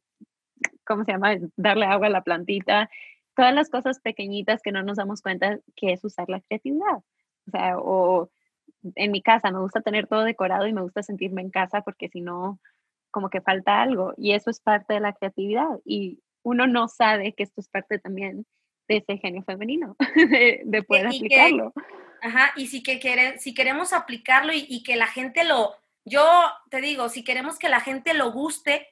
¿cómo 0.86 1.04
se 1.06 1.14
llama? 1.14 1.36
Darle 1.56 1.86
agua 1.86 2.08
a 2.08 2.12
la 2.12 2.24
plantita. 2.24 2.90
Todas 3.36 3.54
las 3.56 3.70
cosas 3.70 4.00
pequeñitas 4.00 4.62
que 4.62 4.72
no 4.72 4.84
nos 4.84 4.98
damos 4.98 5.22
cuenta 5.22 5.60
que 5.76 5.94
es 5.94 6.04
usar 6.04 6.30
la 6.30 6.42
creatividad. 6.42 7.00
O 7.48 7.52
sea, 7.52 7.78
o 7.78 8.30
en 8.96 9.12
mi 9.12 9.22
casa 9.22 9.52
me 9.52 9.60
gusta 9.60 9.82
tener 9.82 10.08
todo 10.08 10.24
decorado 10.24 10.68
y 10.68 10.74
me 10.74 10.82
gusta 10.82 11.04
sentirme 11.04 11.42
en 11.42 11.50
casa 11.50 11.82
porque 11.82 12.10
si 12.10 12.22
no, 12.22 12.60
como 13.12 13.30
que 13.30 13.42
falta 13.42 13.82
algo. 13.82 14.14
Y 14.18 14.34
eso 14.34 14.50
es 14.50 14.60
parte 14.60 14.94
de 14.94 15.00
la 15.00 15.14
creatividad. 15.14 15.68
Y 15.86 16.20
uno 16.44 16.68
no 16.68 16.88
sabe 16.88 17.34
que 17.34 17.44
esto 17.44 17.62
es 17.62 17.70
parte 17.70 18.00
también 18.00 18.46
de 18.88 18.98
ese 18.98 19.18
genio 19.18 19.44
femenino, 19.44 19.96
de, 20.66 20.84
poder 20.84 21.08
aplicarlo. 21.08 21.74
ajá, 22.22 22.52
y 22.58 22.68
si, 22.68 22.84
que 22.84 23.00
quiere, 23.00 23.40
si 23.40 23.54
queremos 23.54 23.94
aplicarlo 23.94 24.52
y, 24.54 24.84
que 24.84 24.98
la 24.98 25.08
gente 25.08 25.46
lo, 25.46 25.74
yo 26.04 26.26
te 26.70 26.82
digo, 26.82 27.08
si 27.08 27.24
queremos 27.24 27.58
que 27.58 27.70
la 27.70 27.80
gente 27.80 28.14
lo 28.14 28.32
guste, 28.34 28.90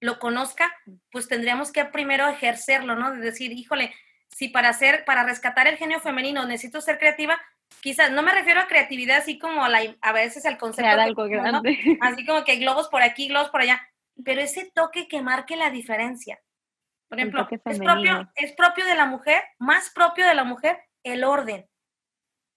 lo 0.00 0.18
conozca, 0.18 0.72
pues 1.12 1.28
tendríamos 1.28 1.72
que 1.72 1.84
primero 1.84 2.28
ejercerlo, 2.28 2.96
¿no? 2.96 3.12
De 3.12 3.20
decir, 3.20 3.52
híjole, 3.52 3.92
si 4.28 4.48
para 4.48 4.68
hacer, 4.68 5.04
para 5.04 5.24
rescatar 5.24 5.66
el 5.66 5.76
genio 5.76 6.00
femenino 6.00 6.44
necesito 6.46 6.80
ser 6.80 6.98
creativa, 6.98 7.38
quizás 7.80 8.10
no 8.10 8.22
me 8.22 8.32
refiero 8.32 8.60
a 8.60 8.66
creatividad 8.66 9.18
así 9.18 9.38
como 9.38 9.64
a, 9.64 9.68
la, 9.68 9.80
a 10.00 10.12
veces 10.12 10.44
el 10.44 10.58
concepto. 10.58 10.90
algo 10.90 11.24
grande. 11.24 11.98
Así 12.00 12.24
como 12.26 12.44
que 12.44 12.56
globos 12.56 12.88
por 12.88 13.02
aquí, 13.02 13.28
globos 13.28 13.50
por 13.50 13.60
allá, 13.60 13.80
pero 14.24 14.40
ese 14.40 14.70
toque 14.74 15.08
que 15.08 15.22
marque 15.22 15.56
la 15.56 15.70
diferencia. 15.70 16.40
Por 17.08 17.18
ejemplo, 17.18 17.48
es 17.50 17.78
propio, 17.78 18.30
es 18.34 18.52
propio 18.52 18.84
de 18.84 18.94
la 18.94 19.06
mujer, 19.06 19.42
más 19.58 19.90
propio 19.90 20.26
de 20.26 20.34
la 20.34 20.44
mujer, 20.44 20.78
el 21.02 21.24
orden. 21.24 21.66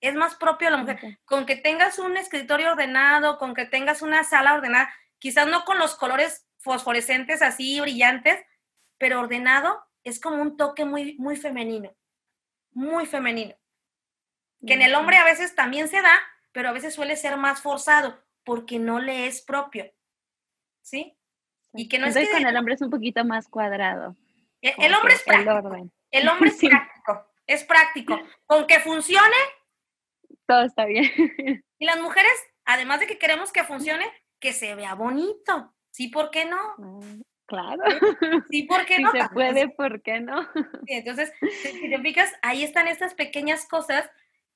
Es 0.01 0.15
más 0.15 0.35
propio 0.35 0.67
de 0.67 0.71
la 0.71 0.77
mujer. 0.77 1.19
Con 1.25 1.45
que 1.45 1.55
tengas 1.55 1.99
un 1.99 2.17
escritorio 2.17 2.71
ordenado, 2.71 3.37
con 3.37 3.53
que 3.53 3.65
tengas 3.65 4.01
una 4.01 4.23
sala 4.23 4.53
ordenada, 4.55 4.93
quizás 5.19 5.47
no 5.47 5.63
con 5.63 5.77
los 5.77 5.95
colores 5.95 6.47
fosforescentes 6.57 7.41
así 7.41 7.79
brillantes, 7.79 8.43
pero 8.97 9.19
ordenado 9.19 9.81
es 10.03 10.19
como 10.19 10.41
un 10.41 10.57
toque 10.57 10.85
muy, 10.85 11.15
muy 11.17 11.37
femenino. 11.37 11.95
Muy 12.73 13.05
femenino. 13.05 13.55
Que 14.65 14.73
en 14.73 14.81
el 14.81 14.93
hombre 14.95 15.17
a 15.17 15.25
veces 15.25 15.55
también 15.55 15.87
se 15.87 16.01
da, 16.01 16.19
pero 16.51 16.69
a 16.69 16.71
veces 16.71 16.93
suele 16.93 17.15
ser 17.15 17.37
más 17.37 17.61
forzado 17.61 18.21
porque 18.43 18.79
no 18.79 18.99
le 18.99 19.27
es 19.27 19.41
propio. 19.41 19.91
¿Sí? 20.81 21.17
Y 21.73 21.87
que 21.87 21.99
no 21.99 22.07
es 22.07 22.15
que 22.15 22.29
con 22.29 22.45
el 22.45 22.57
hombre 22.57 22.73
es 22.73 22.81
un 22.81 22.89
poquito 22.89 23.23
más 23.23 23.47
cuadrado. 23.47 24.15
E, 24.61 24.73
el, 24.77 24.93
hombre 24.93 25.13
es 25.13 25.23
práctico. 25.23 25.91
El, 26.11 26.27
hombre 26.27 26.49
es 26.49 26.57
práctico. 26.59 27.27
Es 27.47 27.63
práctico. 27.63 28.21
Con 28.45 28.67
que 28.67 28.79
funcione. 28.79 29.37
Todo 30.45 30.63
está 30.63 30.85
bien. 30.85 31.05
Y 31.81 31.85
las 31.85 31.99
mujeres, 31.99 32.31
además 32.63 32.99
de 32.99 33.07
que 33.07 33.17
queremos 33.17 33.51
que 33.51 33.63
funcione, 33.63 34.05
que 34.39 34.53
se 34.53 34.75
vea 34.75 34.93
bonito. 34.93 35.73
Sí, 35.89 36.09
¿por 36.09 36.29
qué 36.29 36.45
no? 36.45 36.57
Ah, 36.57 36.99
claro. 37.47 37.83
Sí, 38.51 38.63
¿por 38.63 38.85
qué 38.85 38.99
no? 38.99 39.11
Si 39.11 39.19
se 39.19 39.29
puede, 39.29 39.69
¿por 39.69 40.03
qué 40.03 40.19
no? 40.19 40.47
entonces, 40.85 41.33
si 41.63 41.89
te 41.89 41.99
fijas, 41.99 42.31
ahí 42.43 42.63
están 42.63 42.87
estas 42.87 43.15
pequeñas 43.15 43.67
cosas 43.67 44.07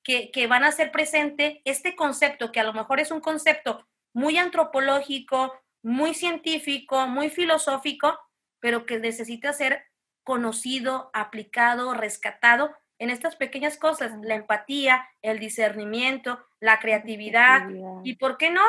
que, 0.06 0.30
que 0.30 0.46
van 0.46 0.62
a 0.62 0.68
hacer 0.68 0.92
presente 0.92 1.62
este 1.64 1.96
concepto, 1.96 2.52
que 2.52 2.60
a 2.60 2.64
lo 2.64 2.72
mejor 2.72 3.00
es 3.00 3.10
un 3.10 3.18
concepto 3.18 3.84
muy 4.12 4.38
antropológico, 4.38 5.52
muy 5.82 6.14
científico, 6.14 7.08
muy 7.08 7.28
filosófico, 7.28 8.16
pero 8.60 8.86
que 8.86 9.00
necesita 9.00 9.52
ser 9.52 9.82
conocido, 10.22 11.10
aplicado, 11.12 11.92
rescatado 11.92 12.72
en 13.00 13.10
estas 13.10 13.34
pequeñas 13.34 13.78
cosas, 13.78 14.12
la 14.22 14.36
empatía, 14.36 15.08
el 15.22 15.40
discernimiento, 15.40 16.38
la 16.60 16.78
creatividad, 16.78 17.68
y 18.04 18.14
por 18.14 18.38
qué 18.38 18.50
no, 18.50 18.62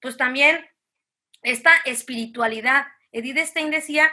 pues 0.00 0.16
también 0.16 0.66
esta 1.42 1.70
espiritualidad. 1.84 2.86
Edith 3.12 3.38
Stein 3.38 3.70
decía 3.70 4.10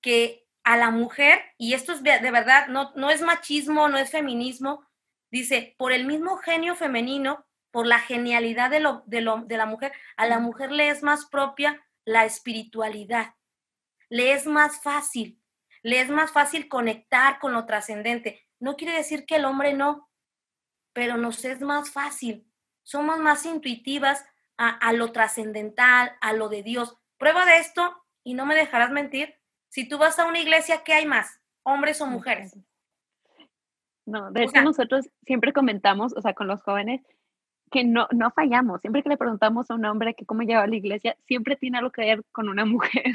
que 0.00 0.44
a 0.64 0.76
la 0.76 0.90
mujer, 0.90 1.40
y 1.56 1.74
esto 1.74 1.92
es 1.92 2.02
de, 2.02 2.18
verdad, 2.32 2.66
no, 2.66 2.92
no 2.96 3.10
es 3.10 3.22
machismo, 3.22 3.88
no 3.88 3.96
es 3.96 4.10
feminismo, 4.10 4.89
dice, 5.30 5.74
por 5.78 5.92
el 5.92 6.06
mismo 6.06 6.36
genio 6.38 6.74
femenino, 6.74 7.46
por 7.70 7.86
la 7.86 8.00
genialidad 8.00 8.70
de, 8.70 8.80
lo, 8.80 9.02
de, 9.06 9.20
lo, 9.20 9.42
de 9.44 9.56
la 9.56 9.66
mujer, 9.66 9.92
a 10.16 10.26
la 10.26 10.38
mujer 10.38 10.72
le 10.72 10.88
es 10.88 11.02
más 11.02 11.26
propia 11.26 11.84
la 12.04 12.24
espiritualidad 12.24 13.34
le 14.10 14.32
es 14.32 14.46
más 14.46 14.82
fácil, 14.82 15.40
le 15.82 16.00
es 16.00 16.10
más 16.10 16.32
fácil 16.32 16.68
conectar 16.68 17.38
con 17.38 17.54
lo 17.54 17.64
trascendente. 17.64 18.46
No 18.58 18.76
quiere 18.76 18.94
decir 18.94 19.24
que 19.24 19.36
el 19.36 19.46
hombre 19.46 19.72
no, 19.72 20.10
pero 20.92 21.16
nos 21.16 21.42
es 21.44 21.60
más 21.60 21.90
fácil. 21.90 22.46
Somos 22.82 23.18
más 23.18 23.46
intuitivas 23.46 24.26
a, 24.58 24.92
lo 24.92 25.10
trascendental, 25.10 26.18
a 26.20 26.34
lo 26.34 26.50
de 26.50 26.62
Dios. 26.62 26.98
Prueba 27.16 27.46
de 27.46 27.58
esto, 27.58 28.04
y 28.22 28.34
no 28.34 28.44
me 28.44 28.54
dejarás 28.54 28.90
mentir, 28.90 29.34
si 29.70 29.88
tú 29.88 29.96
vas 29.96 30.18
a 30.18 30.26
una 30.26 30.40
iglesia, 30.40 30.82
¿qué 30.84 30.92
hay 30.92 31.06
más? 31.06 31.40
¿Hombres 31.62 32.02
o 32.02 32.06
mujeres? 32.06 32.54
No, 34.10 34.30
de 34.30 34.44
hecho 34.44 34.62
nosotros 34.62 35.08
siempre 35.24 35.52
comentamos, 35.52 36.12
o 36.16 36.20
sea, 36.20 36.34
con 36.34 36.46
los 36.46 36.62
jóvenes, 36.62 37.00
que 37.70 37.84
no, 37.84 38.08
no 38.10 38.30
fallamos. 38.32 38.80
Siempre 38.80 39.02
que 39.02 39.08
le 39.08 39.16
preguntamos 39.16 39.70
a 39.70 39.74
un 39.74 39.84
hombre 39.84 40.14
que 40.14 40.26
cómo 40.26 40.42
lleva 40.42 40.62
a 40.62 40.66
la 40.66 40.76
iglesia, 40.76 41.16
siempre 41.26 41.56
tiene 41.56 41.78
algo 41.78 41.90
que 41.90 42.02
ver 42.02 42.24
con 42.32 42.48
una 42.48 42.64
mujer. 42.66 43.14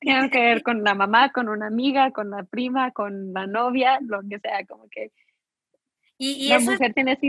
Tiene 0.00 0.30
que 0.30 0.40
ver 0.40 0.62
con 0.62 0.84
la 0.84 0.94
mamá, 0.94 1.32
con 1.32 1.48
una 1.48 1.66
amiga, 1.66 2.10
con 2.10 2.30
la 2.30 2.44
prima, 2.44 2.90
con 2.92 3.32
la 3.32 3.46
novia, 3.46 3.98
lo 4.02 4.20
que 4.28 4.38
sea, 4.38 4.64
como 4.66 4.88
que 4.90 5.12
y, 6.18 6.48
la 6.48 6.60
mujer 6.60 6.94
tiene 6.94 7.12
esa 7.12 7.26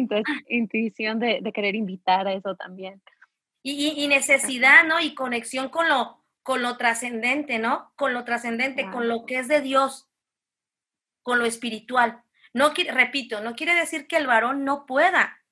intuición 0.48 1.20
de, 1.20 1.52
querer 1.54 1.76
invitar 1.76 2.28
a 2.28 2.34
eso 2.34 2.56
también. 2.56 3.02
Y, 3.64 4.08
necesidad, 4.08 4.86
¿no? 4.86 5.02
Y 5.02 5.14
conexión 5.14 5.68
con 5.70 5.90
lo, 5.90 6.24
con 6.42 6.62
lo 6.62 6.78
trascendente, 6.78 7.60
¿no? 7.60 7.92
Con 7.98 8.14
lo 8.14 8.24
trascendente, 8.24 8.90
con 8.90 9.10
lo 9.10 9.26
que 9.26 9.40
es 9.40 9.50
de 9.50 9.60
Dios, 9.60 10.08
con 11.22 11.40
lo 11.40 11.46
espiritual. 11.46 12.24
No, 12.54 12.74
repito, 12.92 13.42
no 13.42 13.56
quiere 13.56 13.76
decir 13.76 14.08
que 14.08 14.18
el 14.18 14.28
varón 14.28 14.64
no 14.64 14.86
pueda, 14.86 15.44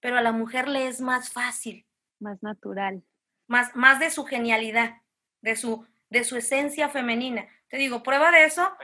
pero 0.00 0.18
a 0.18 0.22
la 0.22 0.32
mujer 0.32 0.68
le 0.68 0.86
es 0.86 1.00
más 1.00 1.32
fácil. 1.32 1.86
Más 2.20 2.42
natural. 2.42 3.02
Más, 3.46 3.74
más 3.74 3.98
de 3.98 4.10
su 4.10 4.24
genialidad, 4.24 5.02
de 5.40 5.56
su, 5.56 5.86
de 6.10 6.24
su 6.24 6.36
esencia 6.36 6.88
femenina. 6.88 7.48
Te 7.68 7.76
digo, 7.76 8.02
prueba 8.02 8.30
de 8.30 8.44
eso. 8.44 8.76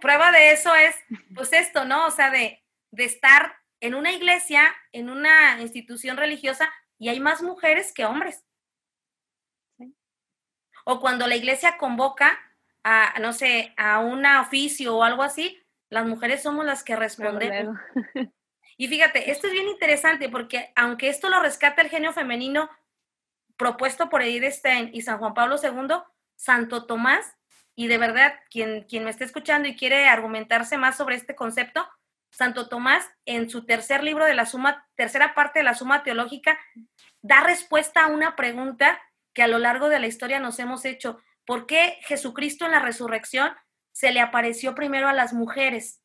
Prueba 0.00 0.32
de 0.32 0.52
eso 0.52 0.74
es, 0.74 0.96
pues 1.34 1.52
esto, 1.52 1.84
¿no? 1.84 2.06
O 2.06 2.10
sea, 2.10 2.30
de, 2.30 2.64
de 2.90 3.04
estar 3.04 3.56
en 3.80 3.94
una 3.94 4.12
iglesia, 4.12 4.74
en 4.92 5.10
una 5.10 5.60
institución 5.60 6.16
religiosa, 6.16 6.72
y 6.98 7.08
hay 7.08 7.20
más 7.20 7.42
mujeres 7.42 7.92
que 7.92 8.04
hombres. 8.04 8.44
O 10.84 11.00
cuando 11.00 11.26
la 11.26 11.36
iglesia 11.36 11.76
convoca 11.78 12.38
a, 12.84 13.18
no 13.20 13.32
sé, 13.32 13.74
a 13.76 13.98
un 13.98 14.24
oficio 14.24 14.96
o 14.96 15.02
algo 15.02 15.22
así, 15.22 15.62
las 15.90 16.06
mujeres 16.06 16.42
somos 16.42 16.64
las 16.64 16.82
que 16.82 16.96
respondemos. 16.96 17.78
Y 18.78 18.88
fíjate, 18.88 19.30
esto 19.30 19.46
es 19.46 19.54
bien 19.54 19.68
interesante 19.68 20.28
porque 20.28 20.70
aunque 20.76 21.08
esto 21.08 21.30
lo 21.30 21.40
rescata 21.40 21.80
el 21.80 21.88
genio 21.88 22.12
femenino 22.12 22.68
propuesto 23.56 24.10
por 24.10 24.22
Edith 24.22 24.52
Stein 24.52 24.90
y 24.92 25.00
San 25.00 25.18
Juan 25.18 25.32
Pablo 25.32 25.56
II, 25.62 25.96
Santo 26.36 26.84
Tomás, 26.84 27.36
y 27.74 27.88
de 27.88 27.98
verdad, 27.98 28.34
quien, 28.50 28.84
quien 28.84 29.04
me 29.04 29.10
esté 29.10 29.24
escuchando 29.24 29.68
y 29.68 29.76
quiere 29.76 30.08
argumentarse 30.08 30.78
más 30.78 30.96
sobre 30.96 31.16
este 31.16 31.34
concepto, 31.34 31.86
Santo 32.30 32.68
Tomás, 32.68 33.08
en 33.24 33.48
su 33.48 33.64
tercer 33.64 34.02
libro 34.02 34.24
de 34.24 34.34
la 34.34 34.46
suma, 34.46 34.86
tercera 34.94 35.34
parte 35.34 35.60
de 35.60 35.64
la 35.64 35.74
suma 35.74 36.02
teológica, 36.02 36.58
da 37.22 37.40
respuesta 37.40 38.04
a 38.04 38.08
una 38.08 38.36
pregunta 38.36 39.00
que 39.32 39.42
a 39.42 39.48
lo 39.48 39.58
largo 39.58 39.88
de 39.88 40.00
la 40.00 40.06
historia 40.06 40.40
nos 40.40 40.58
hemos 40.58 40.84
hecho. 40.84 41.20
¿Por 41.46 41.66
qué 41.66 41.98
Jesucristo 42.02 42.64
en 42.64 42.72
la 42.72 42.80
resurrección 42.80 43.54
se 43.96 44.12
le 44.12 44.20
apareció 44.20 44.74
primero 44.74 45.08
a 45.08 45.14
las 45.14 45.32
mujeres? 45.32 46.02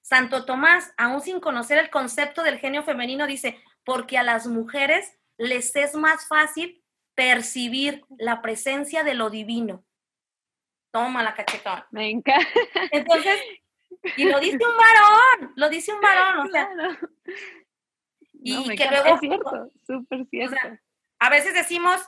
Santo 0.00 0.46
Tomás, 0.46 0.94
aún 0.96 1.20
sin 1.20 1.38
conocer 1.38 1.76
el 1.76 1.90
concepto 1.90 2.42
del 2.42 2.58
genio 2.58 2.82
femenino, 2.82 3.26
dice, 3.26 3.62
porque 3.84 4.16
a 4.16 4.22
las 4.22 4.46
mujeres 4.46 5.14
les 5.36 5.76
es 5.76 5.94
más 5.94 6.26
fácil 6.26 6.82
percibir 7.14 8.02
la 8.16 8.40
presencia 8.40 9.02
de 9.02 9.12
lo 9.12 9.28
divino. 9.28 9.84
Toma 10.90 11.22
la 11.22 11.34
cachetón. 11.34 11.84
Me 11.90 12.08
encanta. 12.08 12.48
Entonces, 12.92 13.38
y 14.16 14.24
lo 14.24 14.40
dice 14.40 14.56
un 14.56 14.76
varón, 14.78 15.52
lo 15.56 15.68
dice 15.68 15.92
un 15.92 16.00
varón, 16.00 16.46
o 16.46 16.50
sea. 16.50 16.70
Y 18.32 18.74
que 18.74 18.86
luego. 18.86 19.14
Es 19.16 19.20
cierto, 19.20 19.70
súper 19.86 20.24
cierto. 20.30 20.56
a 21.18 21.28
veces 21.28 21.52
decimos, 21.52 22.00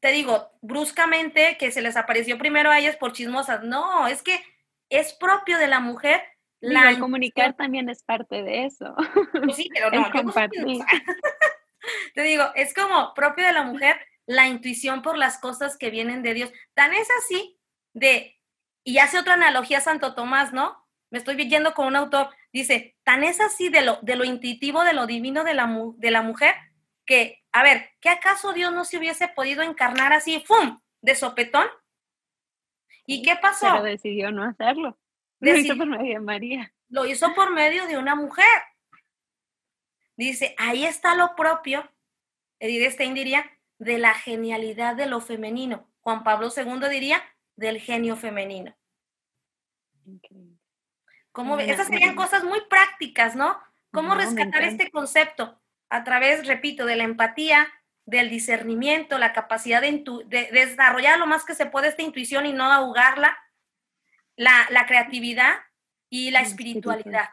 te 0.00 0.12
digo, 0.12 0.50
bruscamente 0.60 1.56
que 1.58 1.70
se 1.70 1.82
les 1.82 1.96
apareció 1.96 2.38
primero 2.38 2.70
a 2.70 2.78
ellas 2.78 2.96
por 2.96 3.12
chismosas. 3.12 3.62
No, 3.62 4.06
es 4.06 4.22
que 4.22 4.40
es 4.88 5.12
propio 5.14 5.58
de 5.58 5.68
la 5.68 5.80
mujer. 5.80 6.22
La 6.60 6.98
comunicar 6.98 7.54
también 7.54 7.88
es 7.88 8.02
parte 8.02 8.42
de 8.42 8.64
eso. 8.64 8.94
Pues 9.32 9.56
sí, 9.56 9.68
pero 9.72 9.90
no, 9.92 10.10
compartir. 10.10 10.80
Te 12.14 12.22
digo, 12.22 12.44
es 12.54 12.74
como 12.74 13.14
propio 13.14 13.46
de 13.46 13.52
la 13.52 13.62
mujer 13.62 13.96
la 14.26 14.46
intuición 14.46 15.00
por 15.02 15.16
las 15.16 15.38
cosas 15.38 15.76
que 15.78 15.90
vienen 15.90 16.22
de 16.22 16.34
Dios. 16.34 16.52
Tan 16.74 16.92
es 16.92 17.08
así 17.22 17.58
de, 17.94 18.38
y 18.84 18.98
hace 18.98 19.18
otra 19.18 19.34
analogía 19.34 19.80
Santo 19.80 20.14
Tomás, 20.14 20.52
¿no? 20.52 20.86
Me 21.10 21.18
estoy 21.18 21.36
yendo 21.48 21.72
con 21.72 21.86
un 21.86 21.96
autor, 21.96 22.28
dice, 22.52 22.96
tan 23.04 23.24
es 23.24 23.40
así 23.40 23.70
de 23.70 23.80
lo, 23.80 23.98
de 24.02 24.16
lo 24.16 24.24
intuitivo, 24.24 24.84
de 24.84 24.92
lo 24.92 25.06
divino 25.06 25.44
de 25.44 25.54
la, 25.54 25.74
de 25.96 26.10
la 26.10 26.20
mujer, 26.20 26.54
que, 27.06 27.42
a 27.52 27.62
ver, 27.62 27.90
¿qué 28.00 28.08
acaso 28.08 28.52
Dios 28.52 28.72
no 28.72 28.84
se 28.84 28.98
hubiese 28.98 29.28
podido 29.28 29.62
encarnar 29.62 30.12
así, 30.12 30.42
¡fum!, 30.46 30.80
de 31.00 31.14
sopetón? 31.14 31.66
¿Y 33.06 33.22
qué 33.22 33.36
pasó? 33.36 33.68
Pero 33.72 33.82
decidió 33.84 34.30
no 34.30 34.44
hacerlo. 34.44 34.98
Lo 35.40 35.56
hizo 35.56 35.76
por 35.76 35.86
medio 35.86 36.14
de 36.14 36.20
María. 36.20 36.72
Lo 36.88 37.06
hizo 37.06 37.34
por 37.34 37.52
medio 37.52 37.86
de 37.86 37.96
una 37.96 38.14
mujer. 38.14 38.44
Dice, 40.16 40.54
ahí 40.58 40.84
está 40.84 41.14
lo 41.14 41.36
propio, 41.36 41.88
Edith 42.58 42.90
Stein 42.90 43.14
diría, 43.14 43.48
de 43.78 43.98
la 43.98 44.14
genialidad 44.14 44.96
de 44.96 45.06
lo 45.06 45.20
femenino. 45.20 45.88
Juan 46.00 46.24
Pablo 46.24 46.48
II 46.54 46.88
diría, 46.90 47.22
del 47.54 47.80
genio 47.80 48.16
femenino. 48.16 48.76
¿Cómo 51.30 51.58
Esas 51.60 51.86
serían 51.86 52.16
cosas 52.16 52.42
muy 52.42 52.60
prácticas, 52.68 53.36
¿no? 53.36 53.60
¿Cómo 53.92 54.14
rescatar 54.14 54.62
este 54.64 54.90
concepto? 54.90 55.60
A 55.90 56.04
través, 56.04 56.46
repito, 56.46 56.86
de 56.86 56.96
la 56.96 57.04
empatía, 57.04 57.68
del 58.04 58.30
discernimiento, 58.30 59.18
la 59.18 59.32
capacidad 59.32 59.82
de, 59.82 60.02
de, 60.26 60.48
desarrollar 60.50 61.18
lo 61.18 61.26
más 61.26 61.44
que 61.44 61.54
se 61.54 61.66
puede 61.66 61.88
esta 61.88 62.02
intuición 62.02 62.46
y 62.46 62.52
no 62.52 62.64
ahogarla, 62.72 63.38
la, 64.36 64.66
la 64.70 64.86
creatividad 64.86 65.56
y 66.08 66.30
la 66.30 66.40
espiritualidad. 66.40 67.28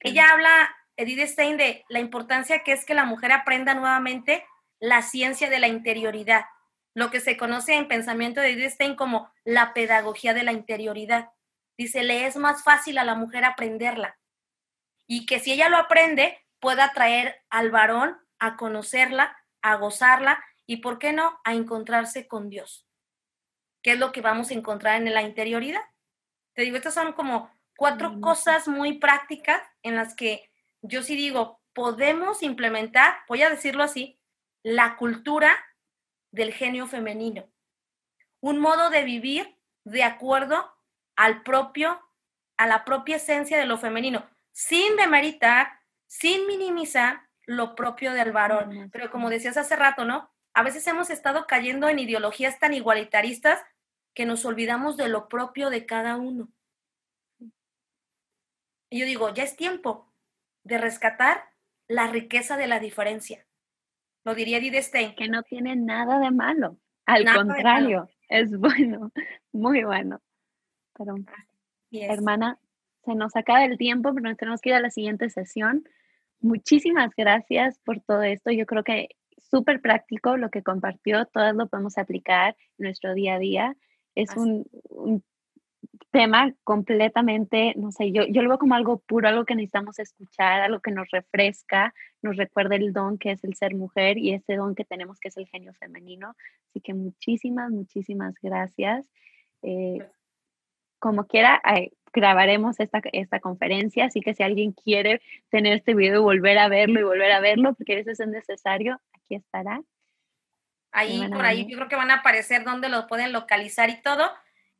Ella 0.00 0.26
habla 0.32 0.76
Edith 0.96 1.28
Stein 1.28 1.56
de 1.56 1.84
la 1.88 2.00
importancia 2.00 2.64
que 2.64 2.72
es 2.72 2.84
que 2.84 2.94
la 2.94 3.04
mujer 3.04 3.32
aprenda 3.32 3.74
nuevamente 3.74 4.46
la 4.80 5.02
ciencia 5.02 5.50
de 5.50 5.58
la 5.58 5.68
interioridad, 5.68 6.46
lo 6.94 7.10
que 7.10 7.20
se 7.20 7.36
conoce 7.36 7.74
en 7.74 7.86
pensamiento 7.86 8.40
de 8.40 8.52
Edith 8.52 8.72
Stein 8.72 8.96
como 8.96 9.30
la 9.44 9.74
pedagogía 9.74 10.34
de 10.34 10.42
la 10.42 10.52
interioridad. 10.52 11.30
Dice, 11.76 12.02
le 12.02 12.26
es 12.26 12.36
más 12.36 12.64
fácil 12.64 12.98
a 12.98 13.04
la 13.04 13.14
mujer 13.14 13.44
aprenderla 13.44 14.18
y 15.06 15.26
que 15.26 15.38
si 15.38 15.52
ella 15.52 15.68
lo 15.68 15.76
aprende, 15.76 16.38
pueda 16.60 16.92
traer 16.92 17.42
al 17.50 17.70
varón 17.70 18.18
a 18.38 18.56
conocerla, 18.56 19.36
a 19.62 19.76
gozarla 19.76 20.44
y, 20.66 20.78
¿por 20.78 20.98
qué 20.98 21.12
no?, 21.12 21.40
a 21.44 21.54
encontrarse 21.54 22.26
con 22.26 22.48
Dios. 22.48 22.86
¿Qué 23.82 23.92
es 23.92 23.98
lo 23.98 24.12
que 24.12 24.20
vamos 24.20 24.50
a 24.50 24.54
encontrar 24.54 25.00
en 25.00 25.12
la 25.12 25.22
interioridad? 25.22 25.82
Te 26.54 26.62
digo, 26.62 26.76
estas 26.76 26.94
son 26.94 27.12
como 27.12 27.50
cuatro 27.76 28.20
cosas 28.20 28.66
muy 28.66 28.98
prácticas 28.98 29.62
en 29.82 29.94
las 29.94 30.14
que 30.14 30.50
yo 30.82 31.02
sí 31.02 31.16
digo, 31.16 31.60
podemos 31.72 32.42
implementar, 32.42 33.20
voy 33.28 33.42
a 33.42 33.50
decirlo 33.50 33.84
así, 33.84 34.18
la 34.62 34.96
cultura 34.96 35.56
del 36.32 36.52
genio 36.52 36.86
femenino. 36.86 37.48
Un 38.40 38.58
modo 38.58 38.90
de 38.90 39.04
vivir 39.04 39.56
de 39.84 40.02
acuerdo 40.02 40.76
al 41.16 41.42
propio, 41.42 42.00
a 42.56 42.66
la 42.66 42.84
propia 42.84 43.16
esencia 43.16 43.58
de 43.58 43.66
lo 43.66 43.78
femenino, 43.78 44.28
sin 44.52 44.96
demeritar, 44.96 45.77
sin 46.08 46.46
minimizar 46.46 47.28
lo 47.46 47.76
propio 47.76 48.12
del 48.12 48.32
varón. 48.32 48.90
Pero 48.90 49.10
como 49.10 49.30
decías 49.30 49.56
hace 49.56 49.76
rato, 49.76 50.04
¿no? 50.04 50.28
A 50.54 50.62
veces 50.64 50.86
hemos 50.88 51.10
estado 51.10 51.46
cayendo 51.46 51.88
en 51.88 52.00
ideologías 52.00 52.58
tan 52.58 52.74
igualitaristas 52.74 53.62
que 54.14 54.26
nos 54.26 54.44
olvidamos 54.44 54.96
de 54.96 55.08
lo 55.08 55.28
propio 55.28 55.70
de 55.70 55.86
cada 55.86 56.16
uno. 56.16 56.48
Y 58.90 59.00
yo 59.00 59.06
digo, 59.06 59.32
ya 59.32 59.44
es 59.44 59.54
tiempo 59.54 60.12
de 60.64 60.78
rescatar 60.78 61.52
la 61.86 62.08
riqueza 62.08 62.56
de 62.56 62.66
la 62.66 62.80
diferencia. 62.80 63.46
Lo 64.24 64.34
diría 64.34 64.58
Edith 64.58 64.82
Stein. 64.82 65.14
Que 65.14 65.28
no 65.28 65.42
tiene 65.42 65.76
nada 65.76 66.18
de 66.18 66.30
malo. 66.30 66.78
Al 67.06 67.24
contrario, 67.24 68.08
es 68.28 68.50
bueno, 68.58 69.12
muy 69.52 69.84
bueno. 69.84 70.20
Pero, 70.94 71.14
hermana, 71.92 72.58
se 73.08 73.14
nos 73.14 73.36
acaba 73.36 73.64
el 73.64 73.78
tiempo, 73.78 74.12
pero 74.14 74.28
nos 74.28 74.36
tenemos 74.36 74.60
que 74.60 74.70
ir 74.70 74.74
a 74.74 74.80
la 74.80 74.90
siguiente 74.90 75.30
sesión. 75.30 75.84
Muchísimas 76.40 77.12
gracias 77.16 77.78
por 77.80 78.00
todo 78.00 78.22
esto. 78.22 78.50
Yo 78.50 78.66
creo 78.66 78.84
que 78.84 79.08
súper 79.50 79.80
práctico 79.80 80.36
lo 80.36 80.50
que 80.50 80.62
compartió, 80.62 81.24
todos 81.26 81.54
lo 81.54 81.68
podemos 81.68 81.96
aplicar 81.96 82.56
en 82.78 82.84
nuestro 82.84 83.14
día 83.14 83.36
a 83.36 83.38
día. 83.38 83.76
Es 84.14 84.36
un, 84.36 84.66
un, 84.90 85.24
tema 86.10 86.54
completamente, 86.64 87.74
no 87.76 87.92
sé, 87.92 88.12
yo, 88.12 88.22
yo 88.26 88.42
lo 88.42 88.48
veo 88.48 88.58
como 88.58 88.74
algo 88.74 88.98
puro, 88.98 89.28
algo 89.28 89.44
que 89.44 89.54
necesitamos 89.54 89.98
escuchar, 89.98 90.62
algo 90.62 90.80
que 90.80 90.90
nos 90.90 91.10
refresca, 91.10 91.94
nos 92.22 92.36
recuerda 92.36 92.76
el 92.76 92.92
don 92.92 93.18
que 93.18 93.32
es 93.32 93.44
el 93.44 93.54
ser 93.54 93.74
mujer 93.74 94.16
y 94.18 94.32
ese 94.32 94.56
don 94.56 94.74
que 94.74 94.84
tenemos 94.84 95.20
que 95.20 95.28
es 95.28 95.36
el 95.36 95.46
genio 95.46 95.74
femenino. 95.74 96.34
Así 96.68 96.80
que 96.80 96.94
muchísimas, 96.94 97.70
muchísimas 97.70 98.34
gracias. 98.42 99.06
Eh, 99.62 99.98
como 100.98 101.26
quiera, 101.26 101.60
grabaremos 102.12 102.80
esta, 102.80 103.00
esta 103.12 103.40
conferencia, 103.40 104.06
así 104.06 104.20
que 104.20 104.34
si 104.34 104.42
alguien 104.42 104.72
quiere 104.72 105.20
tener 105.50 105.78
este 105.78 105.94
video 105.94 106.20
y 106.20 106.24
volver 106.24 106.58
a 106.58 106.68
verlo 106.68 107.00
y 107.00 107.04
volver 107.04 107.32
a 107.32 107.40
verlo, 107.40 107.74
porque 107.74 107.94
a 107.94 107.96
veces 107.96 108.20
es 108.20 108.28
necesario, 108.28 109.00
aquí 109.14 109.34
estará. 109.34 109.82
Ahí, 110.90 111.28
por 111.28 111.44
ahí, 111.44 111.66
yo 111.68 111.76
creo 111.76 111.88
que 111.88 111.96
van 111.96 112.10
a 112.10 112.16
aparecer 112.16 112.64
donde 112.64 112.88
lo 112.88 113.06
pueden 113.06 113.32
localizar 113.32 113.90
y 113.90 114.00
todo 114.00 114.30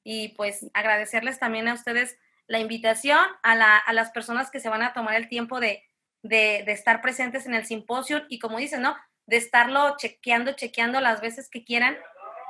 y 0.02 0.28
pues 0.30 0.70
agradecerles 0.72 1.38
también 1.38 1.68
a 1.68 1.74
ustedes 1.74 2.18
la 2.46 2.58
invitación, 2.58 3.20
a, 3.42 3.92
las 3.92 4.10
personas 4.10 4.50
que 4.50 4.58
se 4.58 4.70
van 4.70 4.82
a 4.82 4.94
tomar 4.94 5.16
el 5.16 5.28
tiempo 5.28 5.60
de, 5.60 5.84
estar 6.22 7.02
presentes 7.02 7.46
en 7.46 7.54
el 7.54 7.66
simposio 7.66 8.22
y 8.28 8.38
como 8.38 8.58
dicen, 8.58 8.80
¿no? 8.80 8.96
De 9.26 9.36
estarlo 9.36 9.96
chequeando, 9.98 10.52
chequeando 10.52 11.00
las 11.02 11.20
veces 11.20 11.50
que 11.50 11.62
quieran. 11.62 11.96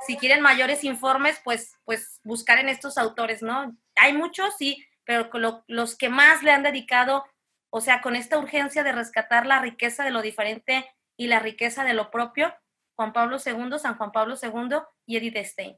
Si 0.05 0.17
quieren 0.17 0.41
mayores 0.41 0.83
informes, 0.83 1.39
pues, 1.43 1.75
pues 1.85 2.19
buscar 2.23 2.59
en 2.59 2.69
estos 2.69 2.97
autores, 2.97 3.41
¿no? 3.41 3.77
Hay 3.95 4.13
muchos, 4.13 4.55
sí, 4.57 4.85
pero 5.03 5.29
los 5.67 5.97
que 5.97 6.09
más 6.09 6.43
le 6.43 6.51
han 6.51 6.63
dedicado, 6.63 7.25
o 7.69 7.81
sea, 7.81 8.01
con 8.01 8.15
esta 8.15 8.37
urgencia 8.37 8.83
de 8.83 8.91
rescatar 8.91 9.45
la 9.45 9.59
riqueza 9.59 10.03
de 10.03 10.11
lo 10.11 10.21
diferente 10.21 10.85
y 11.17 11.27
la 11.27 11.39
riqueza 11.39 11.83
de 11.83 11.93
lo 11.93 12.11
propio, 12.11 12.53
Juan 12.95 13.13
Pablo 13.13 13.37
II, 13.43 13.79
San 13.79 13.95
Juan 13.97 14.11
Pablo 14.11 14.35
II 14.41 14.77
y 15.05 15.17
Edith 15.17 15.37
Stein. 15.37 15.75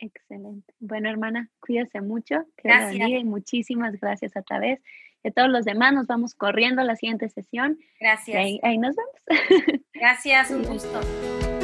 Excelente. 0.00 0.74
Bueno, 0.78 1.08
hermana, 1.08 1.50
cuídese 1.60 2.00
mucho. 2.00 2.44
Que 2.56 2.68
gracias. 2.68 3.08
y 3.08 3.24
muchísimas 3.24 3.98
gracias 4.00 4.36
otra 4.36 4.58
vez. 4.58 4.80
Y 5.22 5.28
a 5.28 5.32
todos 5.32 5.48
los 5.48 5.64
demás 5.64 5.92
nos 5.92 6.06
vamos 6.06 6.34
corriendo 6.34 6.82
a 6.82 6.84
la 6.84 6.96
siguiente 6.96 7.28
sesión. 7.28 7.78
Gracias. 8.00 8.36
ahí 8.36 8.78
nos 8.78 8.94
vemos. 8.96 9.14
Gracias, 9.94 10.50
un 10.50 10.62
gusto. 10.64 11.57